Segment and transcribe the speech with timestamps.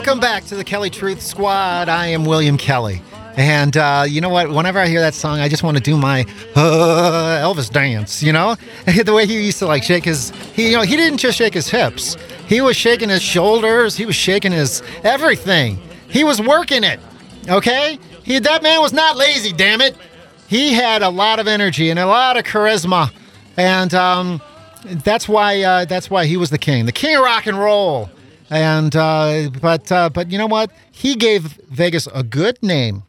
[0.00, 1.90] Welcome back to the Kelly Truth Squad.
[1.90, 3.02] I am William Kelly.
[3.36, 4.48] And uh, you know what?
[4.48, 6.22] Whenever I hear that song, I just want to do my
[6.56, 8.22] uh, Elvis dance.
[8.22, 10.30] You know, the way he used to like shake his.
[10.54, 12.16] He, you know, he didn't just shake his hips.
[12.46, 13.94] He was shaking his shoulders.
[13.94, 15.78] He was shaking his everything.
[16.08, 16.98] He was working it.
[17.50, 19.52] Okay, he that man was not lazy.
[19.52, 19.98] Damn it,
[20.48, 23.12] he had a lot of energy and a lot of charisma,
[23.58, 24.40] and um,
[25.04, 28.08] that's why uh, that's why he was the king, the king of rock and roll.
[28.50, 30.72] And uh, but uh, but you know what?
[30.90, 33.04] He gave Vegas a good name.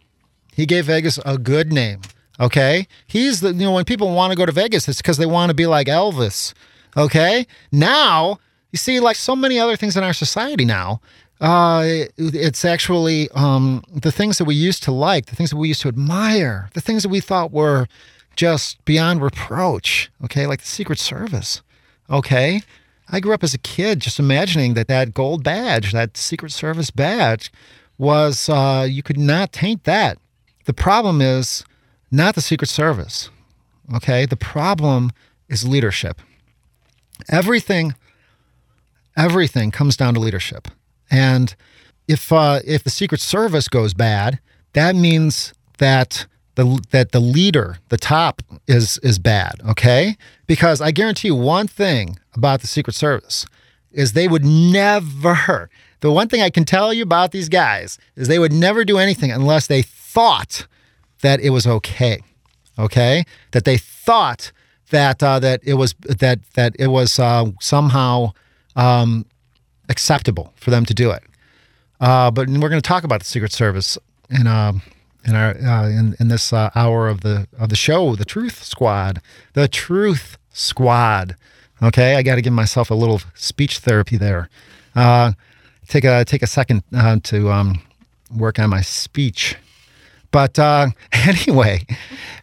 [0.53, 2.01] He gave Vegas a good name.
[2.39, 5.25] Okay, he's the you know when people want to go to Vegas, it's because they
[5.25, 6.53] want to be like Elvis.
[6.95, 8.39] Okay, now
[8.71, 11.01] you see like so many other things in our society now.
[11.39, 15.67] Uh, it's actually um, the things that we used to like, the things that we
[15.67, 17.87] used to admire, the things that we thought were
[18.35, 20.11] just beyond reproach.
[20.23, 21.63] Okay, like the Secret Service.
[22.11, 22.61] Okay,
[23.11, 26.91] I grew up as a kid just imagining that that gold badge, that Secret Service
[26.91, 27.51] badge,
[27.97, 30.17] was uh, you could not taint that.
[30.65, 31.65] The problem is
[32.09, 33.29] not the Secret Service.
[33.93, 35.11] Okay, the problem
[35.49, 36.21] is leadership.
[37.29, 37.93] Everything,
[39.17, 40.69] everything comes down to leadership.
[41.09, 41.53] And
[42.07, 44.39] if uh, if the Secret Service goes bad,
[44.73, 46.25] that means that
[46.55, 49.61] the that the leader, the top, is is bad.
[49.67, 50.15] Okay,
[50.51, 53.45] because I guarantee you one thing about the Secret Service
[53.93, 55.69] is they would never.
[56.01, 58.97] The one thing I can tell you about these guys is they would never do
[58.97, 60.67] anything unless they thought
[61.21, 62.19] that it was okay.
[62.77, 64.51] Okay, that they thought
[64.89, 68.33] that uh, that it was that that it was uh, somehow
[68.75, 69.25] um,
[69.87, 71.23] acceptable for them to do it.
[72.01, 73.97] Uh, but we're going to talk about the Secret Service
[74.29, 74.73] in uh,
[75.23, 78.65] in our uh, in, in this uh, hour of the of the show, the Truth
[78.65, 79.21] Squad,
[79.53, 81.35] the Truth Squad.
[81.81, 84.49] Okay, I got to give myself a little speech therapy there.
[84.95, 85.31] Uh,
[85.87, 87.81] take a take a second uh, to um,
[88.35, 89.55] work on my speech.
[90.31, 91.85] But uh, anyway,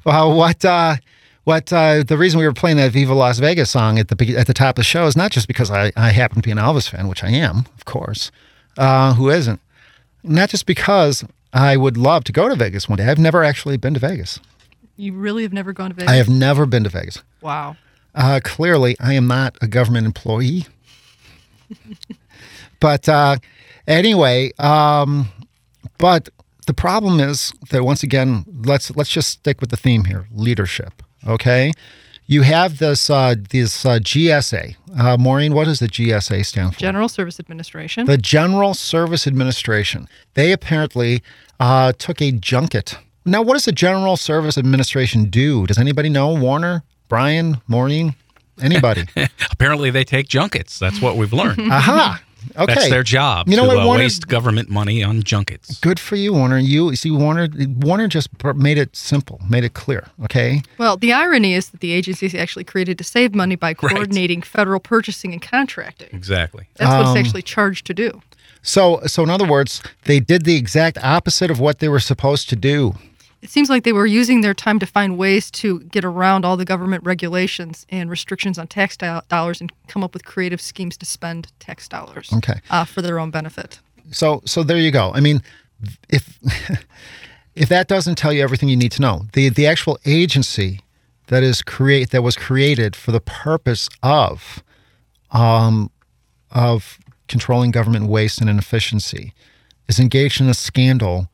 [0.04, 0.96] well, what uh,
[1.44, 4.46] what uh, the reason we were playing that Viva Las Vegas song at the at
[4.46, 6.58] the top of the show is not just because I, I happen to be an
[6.58, 8.30] Elvis fan, which I am, of course.
[8.76, 9.60] Uh, who isn't?
[10.22, 13.06] Not just because I would love to go to Vegas one day.
[13.06, 14.40] I've never actually been to Vegas.
[14.96, 16.10] You really have never gone to Vegas?
[16.10, 17.22] I have never been to Vegas.
[17.40, 17.76] Wow.
[18.18, 20.66] Uh, clearly, I am not a government employee.
[22.80, 23.36] but uh,
[23.86, 25.28] anyway, um,
[25.98, 26.28] but
[26.66, 31.00] the problem is that once again, let's let's just stick with the theme here: leadership.
[31.26, 31.72] Okay,
[32.26, 34.74] you have this uh, this uh, GSA.
[34.98, 36.80] Uh, Maureen, what does the GSA stand for?
[36.80, 38.06] General Service Administration.
[38.06, 40.08] The General Service Administration.
[40.34, 41.22] They apparently
[41.60, 42.98] uh, took a junket.
[43.24, 45.66] Now, what does the General Service Administration do?
[45.66, 46.34] Does anybody know?
[46.34, 48.14] Warner, Brian, Maureen,
[48.60, 49.04] anybody?
[49.50, 50.78] Apparently, they take junkets.
[50.78, 51.60] That's what we've learned.
[51.72, 52.22] Aha.
[52.56, 52.66] Okay.
[52.74, 53.48] That's their job.
[53.48, 55.78] You know to what, uh, Warner- waste government money on junkets.
[55.80, 56.58] Good for you, Warner.
[56.58, 57.48] You see, Warner.
[57.80, 60.06] Warner just made it simple, made it clear.
[60.24, 60.62] Okay.
[60.78, 64.40] well, the irony is that the agency is actually created to save money by coordinating
[64.42, 66.08] federal purchasing and contracting.
[66.12, 66.68] Exactly.
[66.76, 68.22] That's what Um, it's actually charged to do.
[68.62, 72.48] So, so in other words, they did the exact opposite of what they were supposed
[72.50, 72.94] to do.
[73.40, 76.56] It seems like they were using their time to find ways to get around all
[76.56, 80.96] the government regulations and restrictions on tax do- dollars and come up with creative schemes
[80.96, 82.60] to spend tax dollars Okay.
[82.70, 83.78] uh, for their own benefit.
[84.10, 85.12] So, so there you go.
[85.14, 85.42] I mean,
[86.08, 86.38] if
[87.54, 90.80] if that doesn't tell you everything you need to know, the the actual agency
[91.28, 94.62] that is create that was created for the purpose of
[95.30, 95.90] um,
[96.50, 99.32] of controlling government waste and inefficiency
[99.88, 101.28] is engaged in a scandal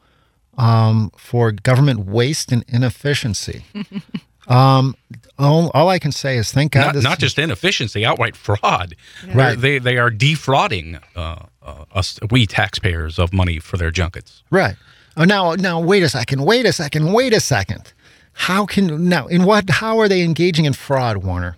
[0.58, 3.64] um, for government waste and inefficiency.
[4.48, 4.94] um,
[5.38, 8.94] all, all I can say is thank God Not, this not just inefficiency, outright fraud.
[9.32, 9.58] Right.
[9.58, 14.42] They they are defrauding uh, uh, us, we taxpayers, of money for their junkets.
[14.50, 14.76] Right.
[15.16, 16.44] Oh, now, now, wait a second.
[16.44, 17.12] Wait a second.
[17.12, 17.92] Wait a second.
[18.32, 19.26] How can now?
[19.28, 19.70] In what?
[19.70, 21.56] How are they engaging in fraud, Warner?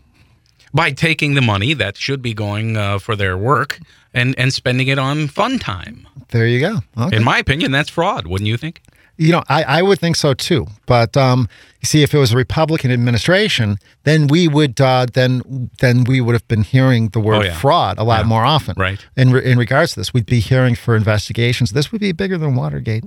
[0.76, 3.81] by taking the money that should be going uh, for their work
[4.16, 6.08] and, and spending it on fun time.
[6.30, 6.78] There you go.
[6.98, 7.16] Okay.
[7.16, 8.80] In my opinion, that's fraud, wouldn't you think?
[9.18, 10.66] you know, I, I would think so too.
[10.84, 11.48] But um,
[11.80, 16.20] you see, if it was a Republican administration, then we would uh, then then we
[16.20, 17.56] would have been hearing the word Oh, yeah.
[17.56, 18.28] fraud a lot Yeah.
[18.28, 18.74] more often.
[18.76, 19.00] Right.
[19.16, 21.70] In re- in regards to this, we'd be hearing for investigations.
[21.70, 23.04] This would be bigger than Watergate.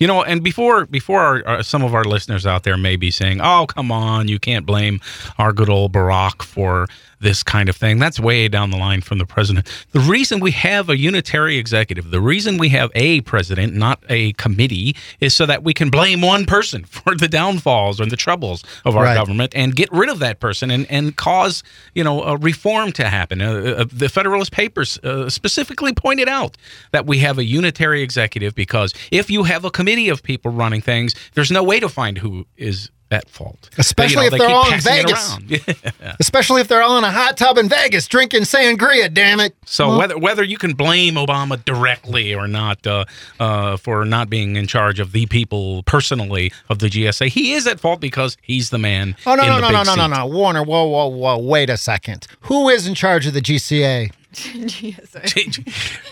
[0.00, 3.12] You know, and before before our, our, some of our listeners out there may be
[3.12, 5.00] saying, "Oh, come on, you can't blame
[5.38, 6.88] our good old Barack for
[7.22, 9.66] this kind of thing." That's way down the line from the president.
[9.92, 14.32] The reason we have a unitary executive, the reason we have a president, not a
[14.34, 18.62] committee, is so that we can blame one person for the downfalls and the troubles
[18.84, 19.14] of our Right.
[19.14, 21.62] government and get rid of that person and and cause
[21.94, 23.40] you know a reform to happen.
[23.40, 26.56] Uh, uh, the Federalist Papers uh, specifically pointed out
[26.92, 30.80] that we have a unitary executive because if you have a committee of people running
[30.80, 33.68] things, there's no way to find who is at fault.
[33.76, 35.36] Especially if they they're all in Vegas.
[35.36, 35.60] around.
[36.20, 39.12] Especially if they're all in a hot tub in Vegas drinking sangria.
[39.12, 39.54] Damn it!
[39.66, 43.04] So whether whether you can blame Obama directly or not uh,
[43.38, 47.66] uh, for not being in charge of the people personally of the GSA, he is
[47.66, 49.14] at fault because he's the man.
[49.26, 50.10] Oh no no no no no no seat.
[50.10, 50.62] no Warner!
[50.62, 51.38] Whoa whoa whoa!
[51.38, 52.26] Wait a second.
[52.42, 54.10] Who is in charge of the GCA?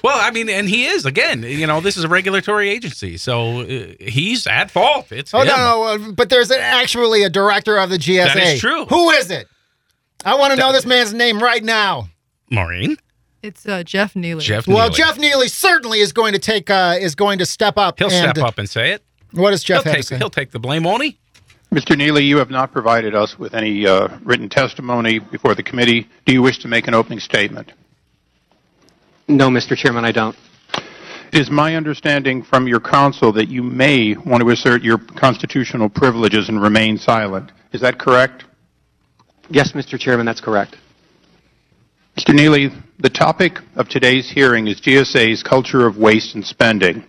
[0.02, 1.42] Well, I mean, and he is again.
[1.42, 5.10] You know, this is a regulatory agency, so uh, he's at fault.
[5.12, 5.48] It's Oh him.
[5.48, 8.34] no, no, uh, but there's actually a director of the GSA.
[8.34, 8.84] That is true.
[8.86, 9.48] Who is it?
[10.24, 12.08] I want to know this man's name right now.
[12.50, 12.96] Maureen,
[13.42, 14.42] It's uh, Jeff Neely.
[14.42, 14.66] Jeff.
[14.66, 17.98] Well, Jeff Neely certainly is going to take uh, is going to step up.
[17.98, 19.02] he'll and, step up and say it.
[19.32, 20.18] What does Jeff he'll have take to say?
[20.18, 21.18] he'll take the blame, won't he?
[21.72, 21.96] Mr.
[21.96, 26.08] Neely, you have not provided us with any uh, written testimony before the committee.
[26.26, 27.72] Do you wish to make an opening statement?
[29.30, 29.76] No, Mr.
[29.76, 30.36] Chairman, I don't.
[31.32, 35.88] It is my understanding from your counsel that you may want to assert your constitutional
[35.88, 37.52] privileges and remain silent.
[37.72, 38.44] Is that correct?
[39.48, 39.96] Yes, Mr.
[39.96, 40.76] Chairman, that's correct.
[42.18, 42.34] Mr.
[42.34, 47.04] Neely, the topic of today's hearing is GSA's culture of waste and spending.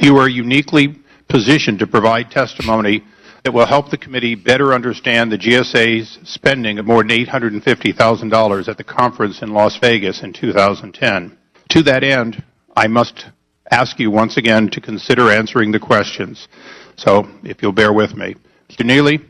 [0.00, 0.96] You are uniquely
[1.28, 3.04] positioned to provide testimony
[3.44, 8.76] that will help the committee better understand the GSA's spending of more than $850,000 at
[8.76, 11.38] the conference in Las Vegas in 2010.
[11.70, 12.42] To that end,
[12.76, 13.26] I must
[13.70, 16.48] ask you once again to consider answering the questions.
[16.96, 18.36] So, if you'll bear with me.
[18.70, 18.84] Mr.
[18.84, 19.20] Neely,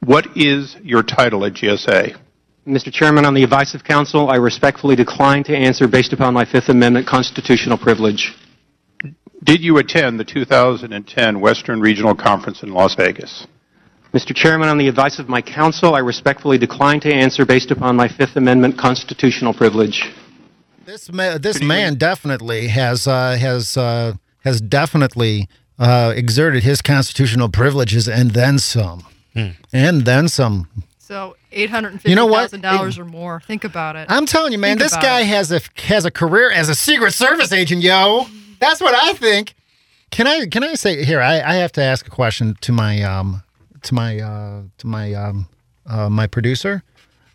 [0.00, 2.18] what is your title at GSA?
[2.66, 2.92] Mr.
[2.92, 6.68] Chairman, on the advice of counsel, I respectfully decline to answer based upon my Fifth
[6.68, 8.32] Amendment constitutional privilege.
[9.44, 13.46] Did you attend the 2010 Western Regional Conference in Las Vegas?
[14.14, 14.34] Mr.
[14.34, 18.08] Chairman, on the advice of my counsel, I respectfully decline to answer based upon my
[18.08, 20.02] Fifth Amendment constitutional privilege.
[20.84, 24.14] This ma- this man definitely has uh, has uh,
[24.44, 25.48] has definitely
[25.78, 29.04] uh, exerted his constitutional privileges and then some,
[29.72, 30.68] and then some.
[30.98, 32.42] So eight hundred and fifty You know what?
[32.50, 33.40] thousand dollars or more.
[33.40, 34.06] Think about it.
[34.10, 35.26] I'm telling you, man, Think this guy it.
[35.26, 38.26] has a has a career as a Secret Service agent, yo.
[38.60, 39.54] That's what I think.
[40.10, 41.20] Can I can I say here?
[41.20, 43.42] I, I have to ask a question to my um
[43.82, 45.46] to my uh to my um
[45.86, 46.82] uh, my producer.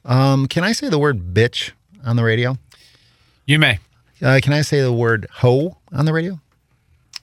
[0.05, 1.71] Um, can I say the word bitch
[2.03, 2.57] on the radio?
[3.49, 3.79] You may.
[4.21, 6.39] Uh, can I say the word ho on the radio?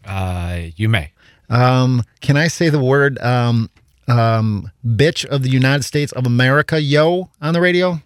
[0.04, 1.12] Uh, you may.
[1.48, 3.70] Um, can I say the word um,
[4.08, 8.00] um, bitch of the United States of America, yo, on the radio?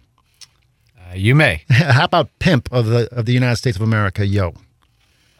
[0.99, 1.63] Uh, you may.
[1.71, 4.53] How about pimp of the of the United States of America, yo?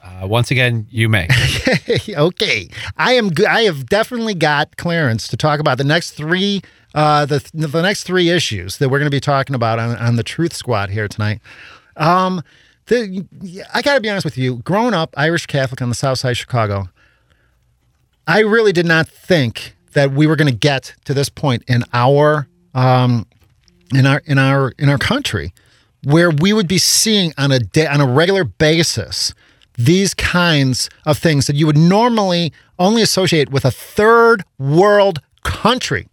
[0.03, 1.27] Uh, once again, you may.
[2.09, 2.67] okay,
[2.97, 3.29] I am.
[3.29, 3.45] Good.
[3.45, 6.63] I have definitely got clearance to talk about the next three,
[6.95, 10.15] uh, the the next three issues that we're going to be talking about on, on
[10.15, 11.41] the Truth Squad here tonight.
[11.95, 12.41] Um,
[12.87, 13.25] the
[13.73, 14.57] I got to be honest with you.
[14.57, 16.89] Growing up Irish Catholic on the South Side of Chicago,
[18.27, 21.83] I really did not think that we were going to get to this point in
[21.93, 23.25] our um,
[23.93, 25.53] in our in our in our country
[26.03, 29.33] where we would be seeing on a day on a regular basis
[29.77, 36.07] these kinds of things that you would normally only associate with a third world country.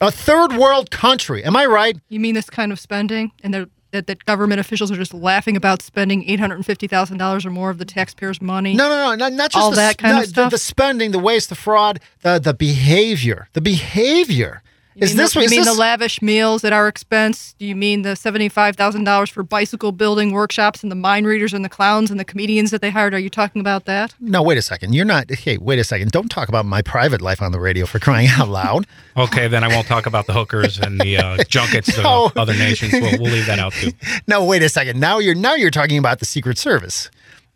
[0.00, 1.44] A third world country.
[1.44, 1.98] Am I right?
[2.08, 5.56] You mean this kind of spending, and they're- that that government officials are just laughing
[5.56, 8.74] about spending eight hundred and fifty thousand dollars or more of the taxpayers' money?
[8.74, 10.50] No, no, no, not, not just All the, that kind no, of the- stuff?
[10.50, 14.62] The, spending, the waste, the fraud, the the behavior, the behavior.
[14.96, 15.72] You Is mean this the, what you is mean this?
[15.74, 17.54] the lavish meals at our expense?
[17.60, 21.54] Do you mean the seventy-five thousand dollars for bicycle building workshops and the mind readers
[21.54, 23.14] and the clowns and the comedians that they hired?
[23.14, 24.14] Are you talking about that?
[24.18, 24.92] no, wait a second.
[24.92, 25.30] You're not.
[25.30, 26.10] Hey, wait a second.
[26.10, 28.86] Don't talk about my private life on the radio for crying out loud.
[29.16, 32.32] Okay, then I won't talk about the hookers and the uh, junkets to No.
[32.36, 32.92] other nations.
[32.92, 33.90] We'll, we'll leave that out too.
[34.28, 34.98] no, wait a second.
[34.98, 37.10] Now you're now you're talking about the Secret Service.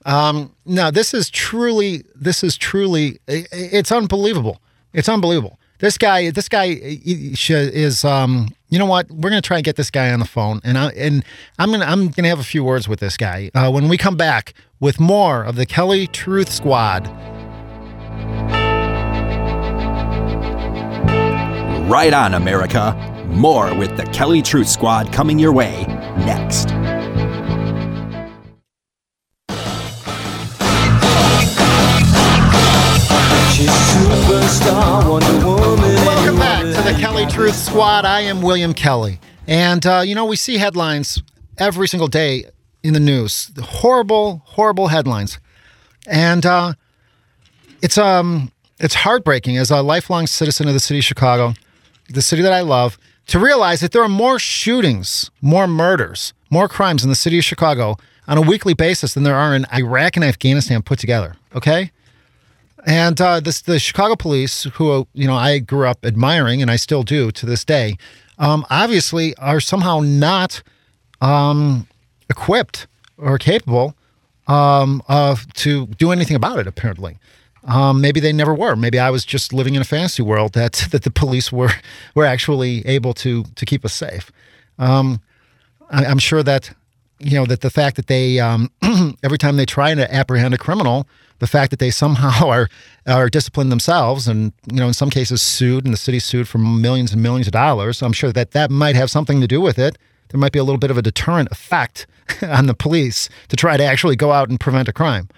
[0.04, 4.60] Um, no, this is truly this is truly i- i- it's unbelievable.
[4.92, 5.58] It's unbelievable.
[5.84, 8.06] This guy, this guy is.
[8.06, 9.10] Um, you know what?
[9.10, 11.22] We're gonna try and get this guy on the phone, and I and
[11.58, 14.16] I'm gonna I'm gonna have a few words with this guy uh, when we come
[14.16, 17.06] back with more of the Kelly Truth Squad.
[21.86, 22.94] Right on, America.
[23.26, 25.84] More with the Kelly Truth Squad coming your way
[26.16, 26.70] next.
[33.54, 35.94] Superstar Wonder Woman.
[35.94, 38.04] Welcome back to the Kelly Truth Squad.
[38.04, 39.20] I am William Kelly.
[39.46, 41.22] And, uh, you know, we see headlines
[41.56, 42.46] every single day
[42.82, 45.38] in the news the horrible, horrible headlines.
[46.08, 46.72] And uh,
[47.80, 51.54] it's, um, it's heartbreaking as a lifelong citizen of the city of Chicago,
[52.10, 56.66] the city that I love, to realize that there are more shootings, more murders, more
[56.68, 60.16] crimes in the city of Chicago on a weekly basis than there are in Iraq
[60.16, 61.36] and Afghanistan put together.
[61.54, 61.92] Okay?
[62.86, 66.76] And uh, this, the Chicago police, who you know I grew up admiring and I
[66.76, 67.96] still do to this day,
[68.38, 70.62] um, obviously are somehow not
[71.20, 71.88] um,
[72.28, 72.86] equipped
[73.16, 73.94] or capable
[74.46, 76.66] um, of to do anything about it.
[76.66, 77.16] Apparently,
[77.66, 78.76] um, maybe they never were.
[78.76, 81.72] Maybe I was just living in a fantasy world that that the police were
[82.14, 84.30] were actually able to to keep us safe.
[84.78, 85.20] Um,
[85.90, 86.74] I, I'm sure that
[87.18, 88.70] you know that the fact that they um,
[89.22, 92.68] every time they try to apprehend a criminal, the fact that they somehow are
[93.06, 96.58] are disciplined themselves, and you know in some cases sued, and the city sued for
[96.58, 98.02] millions and millions of dollars.
[98.02, 99.98] I'm sure that that might have something to do with it.
[100.28, 102.06] There might be a little bit of a deterrent effect
[102.42, 105.28] on the police to try to actually go out and prevent a crime.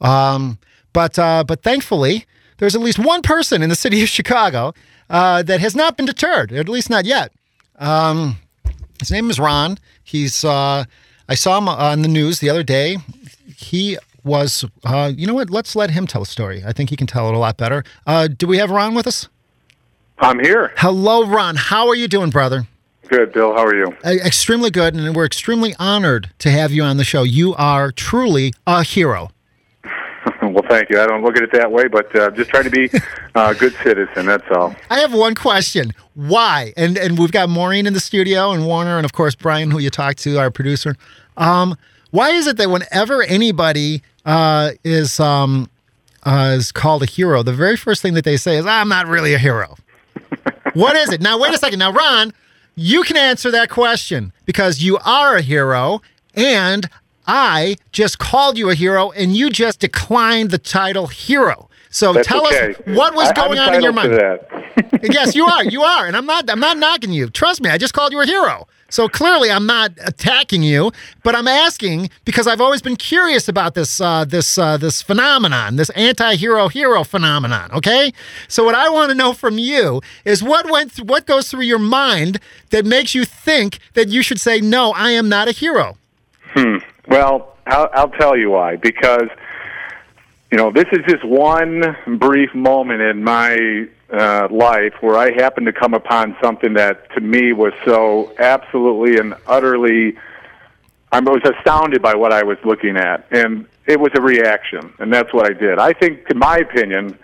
[0.00, 0.58] Um,
[0.92, 2.26] but uh, but thankfully,
[2.58, 4.72] there's at least one person in the city of Chicago
[5.08, 7.32] uh, that has not been deterred, at least not yet.
[7.78, 8.36] Um,
[8.98, 9.78] his name is Ron.
[10.02, 10.84] He's uh,
[11.28, 12.98] I saw him on the news the other day.
[13.56, 15.50] He was, uh, you know what?
[15.50, 16.62] Let's let him tell a story.
[16.64, 17.84] I think he can tell it a lot better.
[18.06, 19.28] Uh, do we have Ron with us?
[20.18, 20.72] I'm here.
[20.76, 21.56] Hello, Ron.
[21.56, 22.66] How are you doing, brother?
[23.08, 23.52] Good, Bill.
[23.54, 23.96] How are you?
[24.04, 27.22] Uh, extremely good, and we're extremely honored to have you on the show.
[27.22, 29.30] You are truly a hero.
[30.42, 31.00] well, thank you.
[31.00, 32.88] I don't look at it that way, but uh, just trying to be
[33.34, 34.26] a good citizen.
[34.26, 34.76] That's all.
[34.90, 35.92] I have one question.
[36.14, 36.72] Why?
[36.76, 39.78] And and we've got Maureen in the studio, and Warner, and of course Brian, who
[39.78, 40.94] you talked to, our producer.
[41.36, 41.76] Um,
[42.10, 45.68] why is it that whenever anybody uh, is um,
[46.24, 49.06] uh, is called a hero, the very first thing that they say is, "I'm not
[49.06, 49.76] really a hero."
[50.74, 51.20] what is it?
[51.20, 51.78] Now, wait a second.
[51.78, 52.32] Now, Ron,
[52.76, 56.02] you can answer that question because you are a hero,
[56.34, 56.88] and
[57.26, 61.68] I just called you a hero, and you just declined the title hero.
[61.92, 62.70] So That's tell okay.
[62.74, 64.12] us what was I- going I'm on in your mind.
[64.12, 65.12] entitled to that.
[65.12, 65.64] yes, you are.
[65.70, 66.48] You are, and I'm not.
[66.50, 67.30] I'm not knocking you.
[67.30, 67.70] Trust me.
[67.70, 68.68] I just called you a hero.
[68.90, 70.92] So clearly, I'm not attacking you,
[71.22, 75.76] but I'm asking because I've always been curious about this uh, this uh, this phenomenon,
[75.76, 77.70] this anti-hero hero phenomenon.
[77.72, 78.12] Okay,
[78.48, 81.62] so what I want to know from you is what went th- what goes through
[81.62, 82.38] your mind
[82.70, 85.96] that makes you think that you should say no, I am not a hero.
[86.54, 86.78] Hmm.
[87.08, 88.76] Well, I'll, I'll tell you why.
[88.76, 89.28] Because,
[90.50, 95.66] you know, this is just one brief moment in my uh, life where I happened
[95.66, 100.16] to come upon something that to me was so absolutely and utterly.
[101.12, 105.12] I was astounded by what I was looking at, and it was a reaction, and
[105.12, 105.78] that's what I did.
[105.78, 107.18] I think, in my opinion,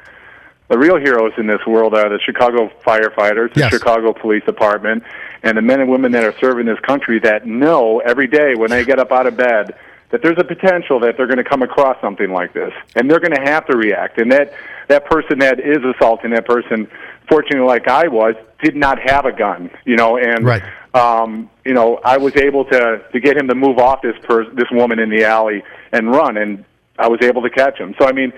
[0.69, 3.71] the real heroes in this world are the Chicago firefighters, the Yes.
[3.73, 5.05] Chicago Police Department,
[5.45, 8.71] and the men and women that are serving this country that know every day when
[8.71, 9.77] they get up out of bed
[10.11, 13.21] that there's a potential that they're going to come across something like this, and they're
[13.21, 14.21] going to have to react.
[14.21, 14.53] And that
[14.89, 16.89] that person that is assaulting that person,
[17.29, 20.63] fortunately, like I was, did not have a gun, you know, and Right.
[20.95, 24.51] um, you know, I was able to to get him to move off this per-
[24.51, 26.65] this woman in the alley and run, and
[26.99, 27.95] I was able to catch him.
[27.99, 28.33] So I mean,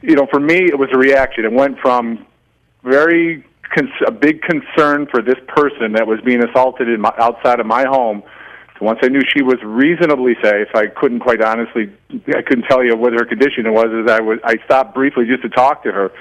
[0.00, 1.44] you know, for me, it was a reaction.
[1.44, 2.26] It went from
[2.82, 3.44] very
[3.74, 7.66] cons- a big concern for this person that was being assaulted in my, outside of
[7.66, 8.22] my home.
[8.80, 11.92] Once I knew she was reasonably safe, I couldn't quite honestly,
[12.28, 13.86] I couldn't tell you what her condition was.
[13.86, 16.12] As I was, I stopped briefly just to talk to her,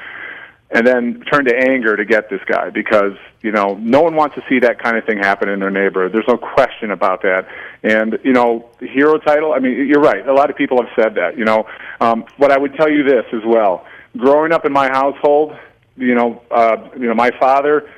[0.70, 4.36] and then turned to anger to get this guy because you know no one wants
[4.36, 6.14] to see that kind of thing happen in their neighborhood.
[6.14, 7.48] There's no question about that.
[7.82, 9.54] And you know, hero title.
[9.54, 10.28] I mean, you're right.
[10.28, 11.38] A lot of people have said that.
[11.38, 11.68] You know,
[12.02, 13.86] um, but I would tell you this as well.
[14.16, 15.58] Growing up in my household,
[15.96, 17.90] you know, uh, you know, my father.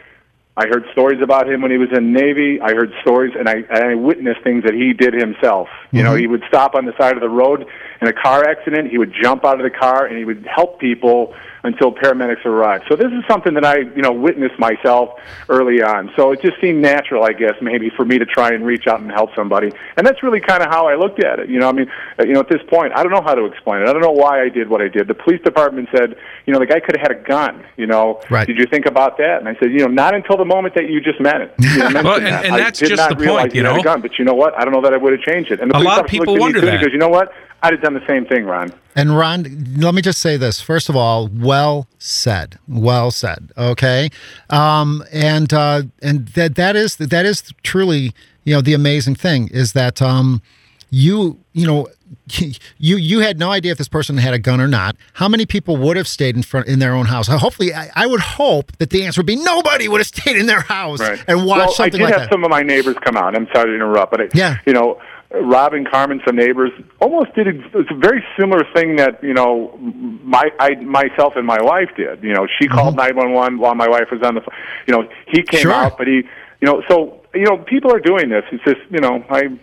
[0.58, 2.62] I heard stories about him when he was in the Navy.
[2.62, 5.68] I heard stories, and I, and I witnessed things that he did himself.
[5.92, 6.32] You know, he mm-hmm.
[6.32, 7.66] would stop on the side of the road
[8.02, 8.90] in a car accident.
[8.90, 11.34] He would jump out of the car and he would help people
[11.66, 12.86] until paramedics arrived.
[12.88, 15.20] So this is something that I, you know, witnessed myself
[15.50, 16.12] early on.
[16.16, 19.02] So it just seemed natural, I guess, maybe for me to try and reach out
[19.02, 19.72] and help somebody.
[19.98, 21.50] And that's really kind of how I looked at it.
[21.50, 23.46] You know, I mean, uh, you know, at this point, I don't know how to
[23.46, 23.88] explain it.
[23.90, 25.08] I don't know why I did what I did.
[25.08, 27.64] The police department said, you know, the guy could have had a gun.
[27.78, 28.46] You know, Right.
[28.48, 29.40] did you think about that?
[29.40, 31.54] And I said, you know, not until the moment that you just met it.
[31.60, 32.46] You know, mentioned Well, and- that.
[32.46, 33.80] and I that's did just not the realize point, you he had know?
[33.82, 34.54] a gun, but you know what?
[34.60, 35.60] I don't know that I would have changed it.
[35.60, 36.78] And the A police lot of people looked at me wonder that.
[36.80, 37.34] He goes, you know what?
[37.64, 38.72] I'd have done the same thing, Ron.
[38.96, 40.62] And Ron, let me just say this.
[40.62, 42.58] First of all, well said.
[42.68, 43.52] Well said.
[43.58, 44.10] Okay.
[44.50, 48.14] Um, and uh, and that that is that is truly
[48.46, 50.42] you know the amazing thing is that um,
[50.90, 51.88] you you know
[52.78, 54.96] you you had no idea if this person had a gun or not.
[55.14, 57.28] How many people would have stayed in front in their own house?
[57.28, 60.46] Hopefully, I, I would hope that the answer would be nobody would have stayed in
[60.46, 61.22] their house Right.
[61.28, 62.32] and watched well, something I did like have that.
[62.32, 63.36] some of my neighbors come out.
[63.36, 64.58] I'm sorry to interrupt, but I, Yeah.
[64.66, 65.02] you know,
[65.42, 69.34] Rob and Carmen, some neighbors, almost did a, it's a very similar thing that you
[69.34, 69.78] know
[70.24, 72.24] my I myself and my wife did.
[72.24, 73.16] You know, she called mm-hmm.
[73.16, 74.42] nine one one while my wife was on the.
[74.42, 74.56] phone.
[74.88, 75.74] You know, he came Sure.
[75.74, 76.24] out, but he,
[76.62, 78.44] you know, so you know, people are doing this.
[78.52, 79.58] It's just you know, I.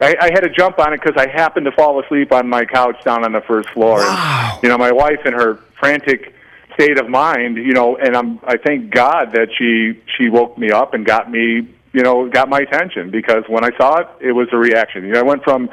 [0.00, 2.64] I, I had to jump on it because I happened to fall asleep on my
[2.64, 3.98] couch down on the first floor.
[3.98, 4.50] Wow.
[4.54, 6.34] And, you know, my wife in her frantic
[6.74, 10.70] state of mind, you know, and I'm I thank God that she she woke me
[10.70, 14.32] up and got me, you know, got my attention because when I saw it, it
[14.32, 15.04] was a reaction.
[15.04, 15.68] You know, I went from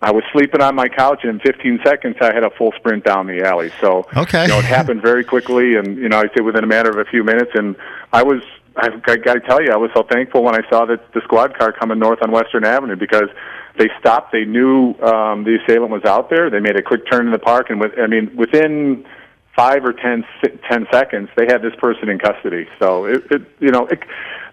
[0.00, 3.04] I was sleeping on my couch and in 15 seconds I had a full sprint
[3.04, 3.72] down the alley.
[3.80, 4.42] So Okay.
[4.42, 6.98] you know, it happened very quickly and you know, I say within a matter of
[6.98, 7.74] a few minutes and
[8.12, 8.42] I was
[8.76, 11.58] I've got to tell you, I was so thankful when I saw that the squad
[11.58, 13.28] car coming north on Western Avenue because
[13.76, 14.30] they stopped.
[14.30, 16.48] They knew um, the assailant was out there.
[16.48, 19.04] They made a quick turn in the park, and with, I mean, within
[19.56, 20.24] five or ten,
[20.68, 22.68] 10 seconds, they had this person in custody.
[22.78, 24.00] So it, it you know, it,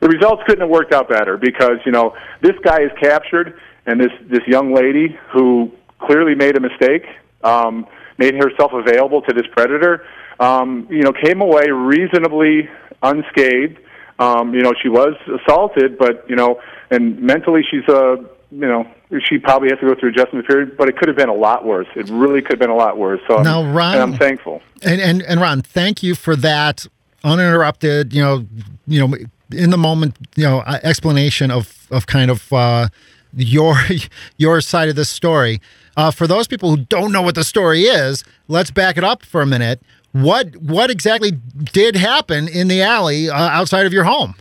[0.05, 3.99] the results couldn't have worked out better because you know this guy is captured, and
[3.99, 7.05] this this young lady who clearly made a mistake,
[7.43, 7.87] um,
[8.19, 10.05] made herself available to this predator.
[10.39, 12.69] Um, you know, came away reasonably
[13.01, 13.79] unscathed.
[14.19, 18.85] Um, you know, she was assaulted, but you know, and mentally she's a you know
[19.27, 21.65] she probably has to go through adjustment period, but it could have been a lot
[21.65, 21.87] worse.
[21.95, 23.21] It really could have been a lot worse.
[23.27, 24.61] So Now, I'm, Ron- and I'm thankful.
[24.83, 26.85] And, and and Ron, thank you for that
[27.23, 28.45] uninterrupted, you know,
[28.85, 29.17] you know,
[29.51, 32.87] in the moment, you know, explanation of of kind of uh,
[33.35, 33.75] your
[34.37, 35.61] your side of this story.
[35.97, 39.23] Uh, for those people who don't know what the story is, let's back it up
[39.23, 39.81] for a minute.
[40.11, 44.35] What what exactly did happen in the alley uh, outside of your home?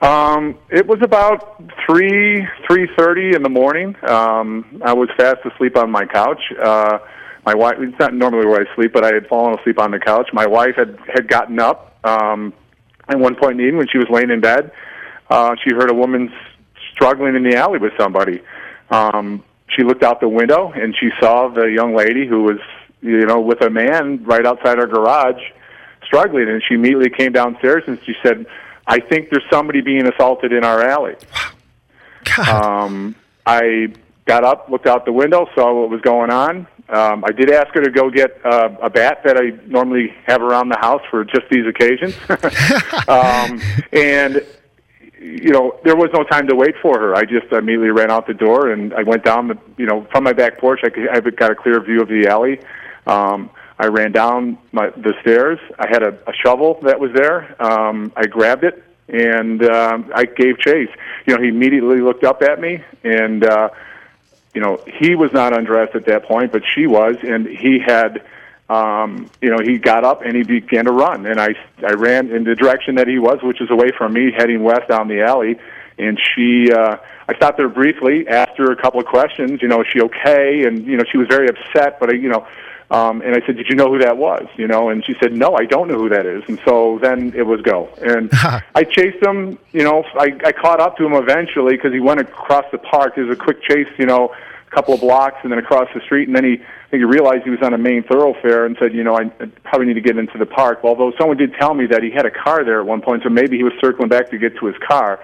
[0.00, 3.96] Um, it was about three three thirty in the morning.
[4.08, 6.40] Um, I was fast asleep on my couch.
[6.62, 6.98] Uh,
[7.44, 7.76] my wife.
[7.80, 10.28] It's not normally where I sleep, but I had fallen asleep on the couch.
[10.32, 12.52] My wife had had gotten up um,
[13.08, 14.70] at one point in the evening when she was laying in bed.
[15.30, 16.32] Uh, she heard a woman
[16.92, 18.40] struggling in the alley with somebody.
[18.90, 22.58] Um, she looked out the window and she saw the young lady who was,
[23.02, 25.40] you know, with a man right outside our garage,
[26.04, 26.48] struggling.
[26.48, 28.46] And she immediately came downstairs and she said,
[28.86, 31.16] "I think there's somebody being assaulted in our alley."
[32.24, 33.14] God, Um,
[33.46, 33.88] I
[34.24, 36.66] got up, looked out the window, saw what was going on.
[36.88, 40.40] Um, I did ask her to go get uh, a bat that I normally have
[40.40, 42.14] around the house for just these occasions.
[43.08, 43.60] um,
[43.92, 44.42] and
[45.20, 47.14] you know, there was no time to wait for her.
[47.14, 50.24] I just immediately ran out the door and I went down the, you know, from
[50.24, 50.80] my back porch.
[50.84, 52.60] I, could, I got a clear view of the alley.
[53.06, 55.58] Um, I ran down my, the stairs.
[55.78, 57.60] I had a, a shovel that was there.
[57.62, 60.90] Um, I grabbed it and um, I gave chase.
[61.26, 63.70] You know, he immediately looked up at me and, uh,
[64.54, 68.22] you know, he was not undressed at that point, but she was, and he had,
[68.68, 71.54] um, you know, he got up and he began to run, and I,
[71.86, 74.88] I ran in the direction that he was, which is away from me, heading west
[74.88, 75.58] down the alley,
[75.98, 76.96] and she, uh,
[77.28, 80.64] I stopped there briefly, asked her a couple of questions, you know, is she okay?
[80.64, 82.46] And you know, she was very upset, but I, you know,
[82.90, 84.46] um, and I said, did you know who that was?
[84.56, 86.42] You know, and she said, no, I don't know who that is.
[86.48, 87.90] And so then it was go.
[88.00, 88.30] And
[88.74, 92.20] I chased him, you know, I, I caught up to him eventually because he went
[92.20, 93.18] across the park.
[93.18, 94.34] It was a quick chase, you know,
[94.66, 96.28] a couple of blocks and then across the street.
[96.28, 98.94] And then he, I think he realized he was on a main thoroughfare and said,
[98.94, 100.80] you know, I, I probably need to get into the park.
[100.82, 103.28] Although someone did tell me that he had a car there at one point, so
[103.28, 105.20] maybe he was circling back to get to his car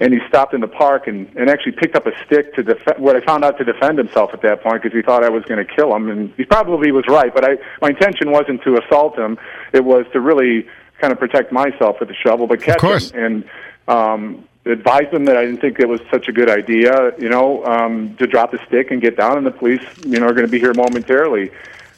[0.00, 2.98] and he stopped in the park and, and actually picked up a stick to defend
[2.98, 5.44] what I found out to defend himself at that point because he thought I was
[5.44, 8.78] going to kill him and he probably was right but I my intention wasn't to
[8.78, 9.38] assault him.
[9.72, 10.66] It was to really
[11.00, 12.80] kind of protect myself with the shovel but catch
[13.12, 13.44] him and
[13.88, 17.64] um advised him that I didn't think it was such a good idea you know
[17.64, 20.46] um to drop the stick and get down and the police you know are going
[20.46, 21.50] to be here momentarily.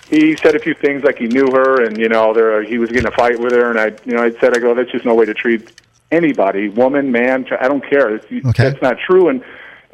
[0.09, 2.91] He said a few things like he knew her and you know there he was
[2.91, 5.05] getting a fight with her and I you know I said I go that's just
[5.05, 5.73] no way to treat
[6.11, 8.17] anybody woman man I don't care.
[8.17, 8.65] It's, Okay.
[8.71, 9.29] that's not true.
[9.29, 9.43] And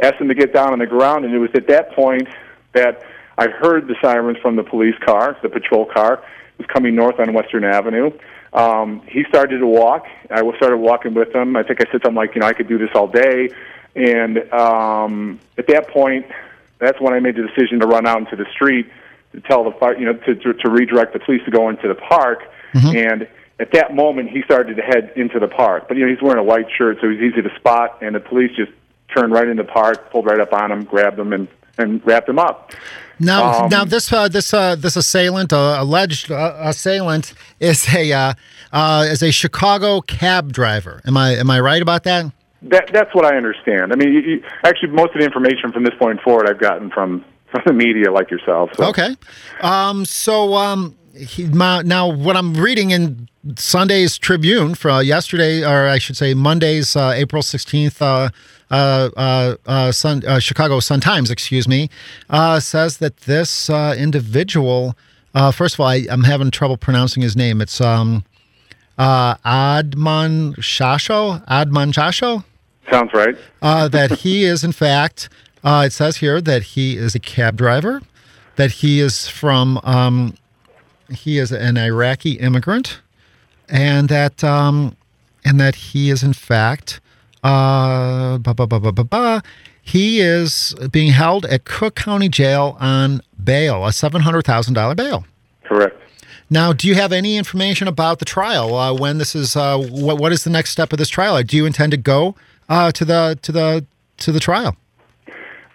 [0.03, 2.29] asked him to get down on the ground and it was at that point
[2.73, 3.03] that
[3.39, 6.23] I heard the sirens from the police car the patrol car.
[6.59, 8.11] Was coming north on Western Avenue.
[8.53, 10.07] Um he started to walk.
[10.31, 11.57] I was started walking with him.
[11.57, 13.51] I think I said something like you know I could do this all day.
[13.97, 16.27] And um at that point
[16.79, 18.87] that's when I made the decision to run out into the street
[19.33, 21.87] to tell the fire, you know, to, to, to redirect the police to go into
[21.89, 22.41] the park.
[22.97, 23.29] And
[23.61, 25.89] at that moment, he started to head into the park.
[25.89, 27.99] But you know, he's wearing a white shirt, so he's easy to spot.
[28.03, 28.73] And the police just
[29.15, 32.29] turned right into the park, pulled right up on him, grabbed him, and and wrapped
[32.29, 32.73] him up.
[33.19, 38.13] Now, Um, now this uh, this uh, this assailant, uh, alleged uh, assailant, is a
[38.13, 38.35] uh,
[38.73, 41.01] uh, is a Chicago cab driver.
[41.07, 42.33] Am I am I right about that?
[42.63, 43.93] that that's what I understand.
[43.93, 46.91] I mean, you, you, actually, most of the information from this point forward, I've gotten
[46.91, 48.71] from from the media, like yourself.
[48.75, 48.85] So.
[48.87, 49.17] Okay.
[49.61, 55.87] Um, so um, he, my, now, what I'm reading in Sunday's Tribune for yesterday, or
[55.89, 58.31] I should say Monday's uh, April 16th, uh,
[58.71, 61.91] uh, uh, uh, Sun, uh, Chicago Sun Times, excuse me,
[62.31, 64.97] uh, says that this uh, individual,
[65.35, 67.61] uh, first of all, I, I'm having trouble pronouncing his name.
[67.61, 68.25] It's um,
[68.99, 71.45] uh, Admon Shasho.
[71.47, 72.45] Admon Shasho.
[72.91, 73.37] Sounds right.
[73.61, 75.29] Uh, that he is, in fact,
[75.65, 78.01] uh, it says here that he is a cab driver,
[78.57, 80.35] that he is from, um,
[81.11, 83.01] he is an Iraqi immigrant,
[83.69, 84.97] and that, um,
[85.45, 87.01] and that he is, in fact,
[87.43, 89.43] uh, ba, ba, ba, ba, ba, ba,
[89.83, 95.25] he is being held at Cook County Jail on bail, a $700,000 bail.
[95.65, 95.99] Correct.
[96.49, 98.75] Now, do you have any information about the trial?
[98.75, 101.43] Uh, when this is, uh, what, what is the next step of this trial?
[101.43, 102.37] Do you intend to go
[102.69, 103.87] uh, to the to the
[104.19, 104.77] to the trial?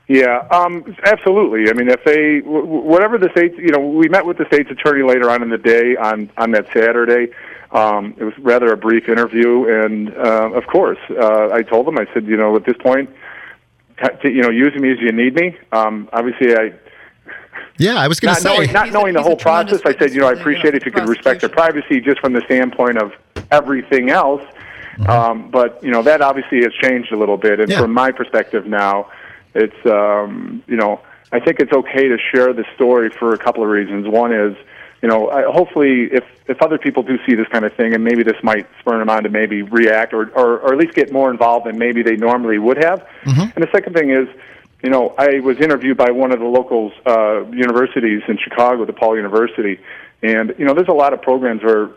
[0.07, 1.69] Yeah, um, absolutely.
[1.69, 5.03] I mean, if they, whatever the state's, you know, we met with the state's attorney
[5.03, 7.33] later on in the day on on that Saturday.
[7.71, 11.97] Um, it was rather a brief interview, and uh, of course, uh, I told them,
[11.97, 13.09] I said, you know, at this point,
[14.21, 15.57] t- you know, use me as you need me.
[15.73, 16.71] Um, obviously, I
[17.77, 18.47] Yeah, I was going to say.
[18.55, 20.51] knowing, not He's a- knowing the whole process, I said, you know, I witness for
[20.53, 23.11] the, appreciate if you could respect their privacy just from the standpoint of
[23.51, 24.41] everything else.
[25.07, 27.81] Um, but you know, that obviously has changed a little bit, and Yeah.
[27.81, 29.11] from my perspective now,
[29.63, 33.63] it's um, you know, I think it's okay to share the story for a couple
[33.63, 34.07] of reasons.
[34.07, 34.55] One is,
[35.01, 38.03] you know, I, hopefully, if if other people do see this kind of thing, and
[38.03, 41.11] maybe this might spur them on to maybe react or or, or at least get
[41.11, 43.05] more involved than maybe they normally would have.
[43.55, 44.27] And the second thing is,
[44.83, 49.15] you know, I was interviewed by one of the local uh, universities in Chicago, DePaul
[49.17, 49.79] University,
[50.23, 51.89] and you know, there's a lot of programs where,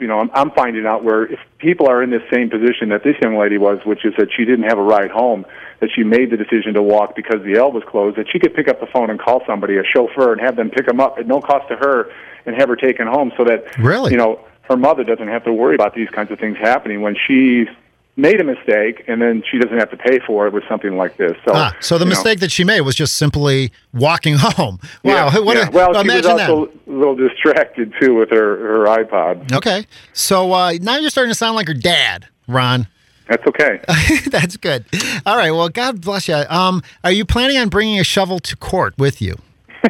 [0.00, 3.04] you know, I'm, I'm finding out where if people are in this same position that
[3.04, 5.46] this young lady was, which is that she didn't have a ride home,
[5.80, 8.54] that she made the decision to walk because the L was closed, that she could
[8.54, 11.18] pick up the phone and call somebody, a chauffeur, and have them pick them up
[11.18, 12.10] at no cost to her,
[12.46, 14.10] and have her taken home, so that Really?
[14.10, 17.14] you know, her mother doesn't have to worry about these kinds of things happening when
[17.26, 17.66] she
[18.16, 21.16] made a mistake and then she doesn't have to pay for it with something like
[21.16, 21.36] this.
[21.44, 24.78] So, Ah, so the you know, mistake that she made was just simply walking home.
[25.02, 25.68] Wow, yeah, what yeah.
[25.68, 29.52] a, well, she was imagine also a little distracted too with her her iPod.
[29.52, 32.86] Okay, so uh, now you're starting to sound like her dad, Ron.
[33.28, 33.80] That's okay.
[34.30, 34.84] That's good.
[35.24, 35.50] All right.
[35.50, 36.34] Well, God bless you.
[36.34, 39.36] Um, are you planning on bringing a shovel to court with you?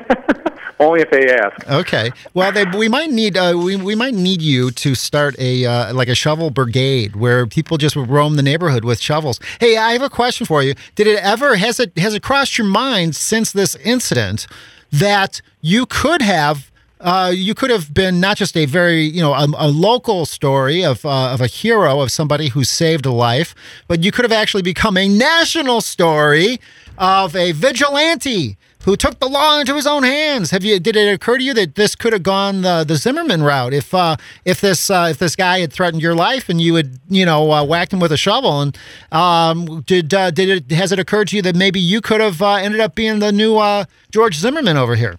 [0.81, 1.69] Only if they ask.
[1.69, 2.11] Okay.
[2.33, 5.95] Well, they, we might need uh, we, we might need you to start a uh,
[5.95, 9.39] like a shovel brigade where people just roam the neighborhood with shovels.
[9.61, 10.75] Hey, I have a question for you.
[10.95, 14.47] Did it ever has it has it crossed your mind since this incident
[14.91, 19.35] that you could have uh, you could have been not just a very you know
[19.35, 23.55] a, a local story of uh, of a hero of somebody who saved a life,
[23.87, 26.61] but you could have actually become a national story
[26.99, 30.51] of a vigilante who took the law into his own hands.
[30.51, 30.79] Have you?
[30.79, 33.73] Did it occur to you that this could have gone the, the Zimmerman route?
[33.73, 36.99] If uh, if this uh, if this guy had threatened your life and you had
[37.09, 38.79] you know uh, whacked him with a shovel, and
[39.11, 42.41] um, did uh, did it has it occurred to you that maybe you could have
[42.43, 45.19] uh, ended up being the new uh, George Zimmerman over here?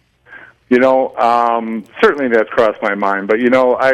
[0.70, 3.28] You know, um, certainly that's crossed my mind.
[3.28, 3.94] But you know, I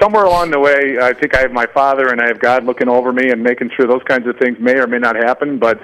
[0.00, 2.88] somewhere along the way, I think I have my father and I have God looking
[2.88, 5.58] over me and making sure those kinds of things may or may not happen.
[5.58, 5.80] But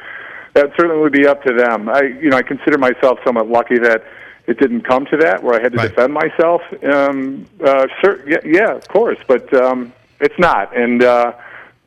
[0.54, 1.88] that certainly would be up to them.
[1.88, 4.04] I, you know, I consider myself somewhat lucky that
[4.46, 5.88] it didn't come to that where I had to Right.
[5.90, 6.62] defend myself.
[6.82, 11.32] Um, uh, cer- yeah, yeah, of course, but um, it's not, and uh,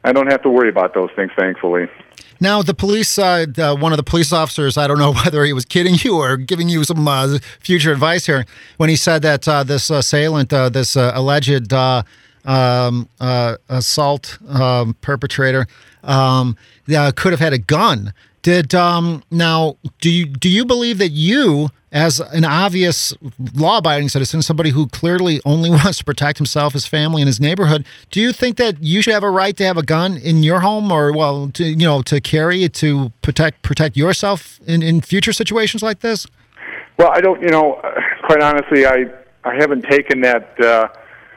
[0.03, 1.87] I don't have to worry about those things, thankfully.
[2.39, 5.53] Now, the police, uh, the, one of the police officers, I don't know whether he
[5.53, 8.45] was kidding you or giving you some uh, future advice here,
[8.77, 12.03] when he said that uh, this assailant, uh, this uh, alleged uh,
[12.45, 15.67] um, uh, assault um, perpetrator,
[16.03, 16.57] um,
[16.95, 18.13] uh, could have had a gun.
[18.43, 19.77] Did um, now?
[20.01, 23.13] Do you do you believe that you, as an obvious
[23.55, 27.85] law-abiding citizen, somebody who clearly only wants to protect himself, his family, and his neighborhood,
[28.11, 30.59] do you think that you should have a right to have a gun in your
[30.59, 34.99] home, or well, to you know, to carry it to protect protect yourself in, in
[34.99, 36.27] future situations like this?
[36.99, 37.41] Well, I don't.
[37.41, 37.79] You know,
[38.25, 39.05] quite honestly, I
[39.45, 40.89] I haven't taken that uh,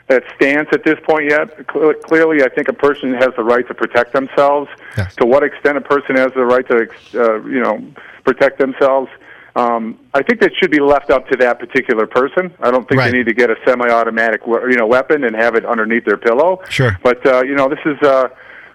[0.09, 1.66] that stance at this point yet.
[1.66, 4.69] Cle- Clearly, I think a person has the right to protect themselves.
[4.97, 5.14] Yes.
[5.16, 7.85] To what extent a person has the right to, uh, you know,
[8.25, 9.09] protect themselves,
[9.57, 12.53] um, I think that should be left up to that particular person.
[12.61, 13.11] I don't think Right.
[13.11, 16.61] they need to get a semi-automatic, you know, weapon and have it underneath their pillow.
[16.69, 16.97] Sure.
[17.03, 18.01] But uh, you know, this is.
[18.03, 18.29] Uh,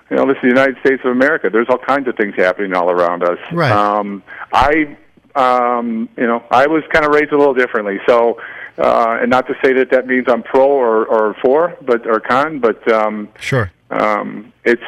[0.09, 1.49] you know, this is the United States of America.
[1.49, 3.37] There's all kinds of things happening all around us.
[3.53, 3.71] Right.
[3.71, 4.97] Um, I,
[5.35, 7.97] um, you know, I was kind of raised a little differently.
[8.05, 8.37] So,
[8.81, 12.19] uh, and not to say that that means I'm pro or, or for, but or
[12.19, 13.71] con, but um, Sure.
[13.91, 14.81] um, it's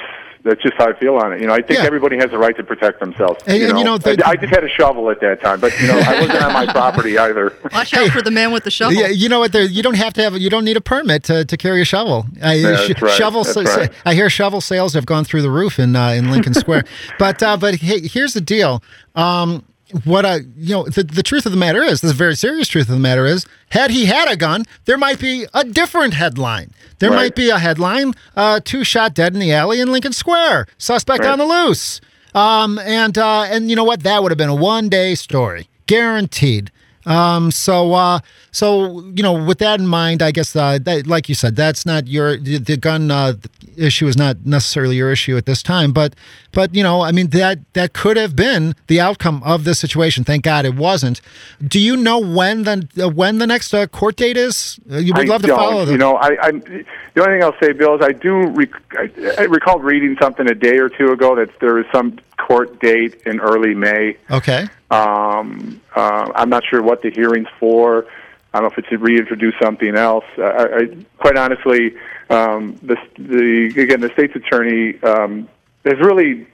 [0.45, 1.39] that's just how I feel on it.
[1.39, 1.85] You know, I think Yeah.
[1.85, 3.41] everybody has a right to protect themselves.
[3.47, 5.71] And- and, you know, the- I, I just had a shovel at that time, but
[5.79, 7.53] you know, I wasn't on my property either.
[7.71, 8.93] Watch out for the man with the shovel.
[8.93, 9.53] Yeah, you know what?
[9.53, 10.35] There, you don't have to have.
[10.37, 12.25] You don't need a permit to, to carry a shovel.
[12.41, 13.13] I, that's right.
[13.13, 13.45] Shovel.
[13.45, 13.89] Sa- right.
[14.05, 16.83] I hear shovel sales have gone through the roof in uh, in Lincoln Square.
[17.19, 18.83] but uh, but hey, here's the deal.
[19.15, 19.63] Um,
[20.05, 22.87] what I you know the, the truth of the matter is the very serious truth
[22.89, 26.71] of the matter is had he had a gun there might be a different headline
[26.99, 27.17] there Right.
[27.17, 31.21] might be a headline uh, two shot dead in the alley in Lincoln Square suspect
[31.23, 31.29] Right.
[31.31, 32.01] on the loose
[32.33, 35.67] um, and uh, and you know what that would have been a one day story
[35.85, 36.71] guaranteed
[37.05, 38.19] um, so, uh,
[38.51, 41.85] so you know, with that in mind, I guess, uh, that, like you said, that's
[41.85, 43.33] not your the, the gun uh,
[43.77, 45.91] issue is not necessarily your issue at this time.
[45.91, 46.15] But,
[46.51, 50.23] but you know, I mean that that could have been the outcome of this situation.
[50.23, 51.19] Thank God it wasn't.
[51.65, 54.79] Do you know when the uh, when the next uh, court date is?
[54.89, 55.85] Uh, you would I love to follow.
[55.85, 56.85] The, You know, I, I the
[57.17, 58.47] only thing I'll say, Bill, is I do.
[58.47, 62.19] Rec- I, I recalled reading something a day or two ago that there was some
[62.37, 64.17] court date in early May.
[64.29, 64.67] okay.
[64.91, 68.05] Um, uh, I'm not sure what the hearing's for.
[68.53, 70.25] I don't know if it's to reintroduce something else.
[70.37, 71.95] I, I, quite honestly,
[72.29, 75.49] um, the, the again the state's attorney um,
[75.85, 76.45] has really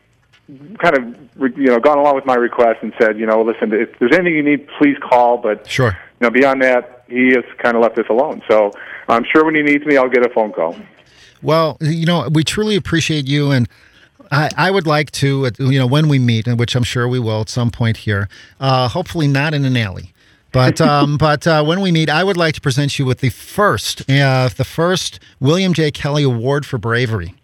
[0.80, 3.98] kind of you know gone along with my request and said, you know, listen, if
[4.00, 5.38] there's anything you need, please call.
[5.38, 5.98] But Sure.
[6.20, 8.42] you know, beyond that, he has kind of left us alone.
[8.48, 8.72] So
[9.10, 10.78] I'm sure when he needs me, I'll get a phone call.
[11.42, 13.68] Well, you know, we truly appreciate you, and
[14.32, 17.08] I, I would like to, uh, you know, when we meet, and which I'm sure
[17.08, 20.14] we will at some point here, uh, hopefully not in an alley.
[20.52, 23.30] But um, but uh, when we meet, I would like to present you with the
[23.30, 25.92] first, uh, the first William J.
[25.92, 27.36] Kelly Award for Bravery.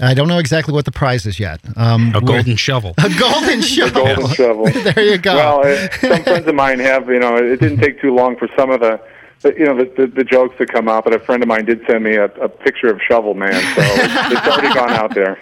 [0.00, 1.60] I don't know exactly what the prize is yet.
[1.76, 2.94] Um, A golden shovel.
[2.98, 4.04] a golden shovel.
[4.04, 4.64] Golden shovel.
[4.66, 5.34] there you go.
[5.34, 7.08] Well, uh, some friends of mine have.
[7.08, 9.00] You know, it didn't take too long for some of the, the
[9.44, 11.04] you know, the, the the jokes to come out.
[11.04, 13.82] But a friend of mine did send me a, a picture of Shovel Man, so
[13.82, 15.38] it's, it's already gone out there.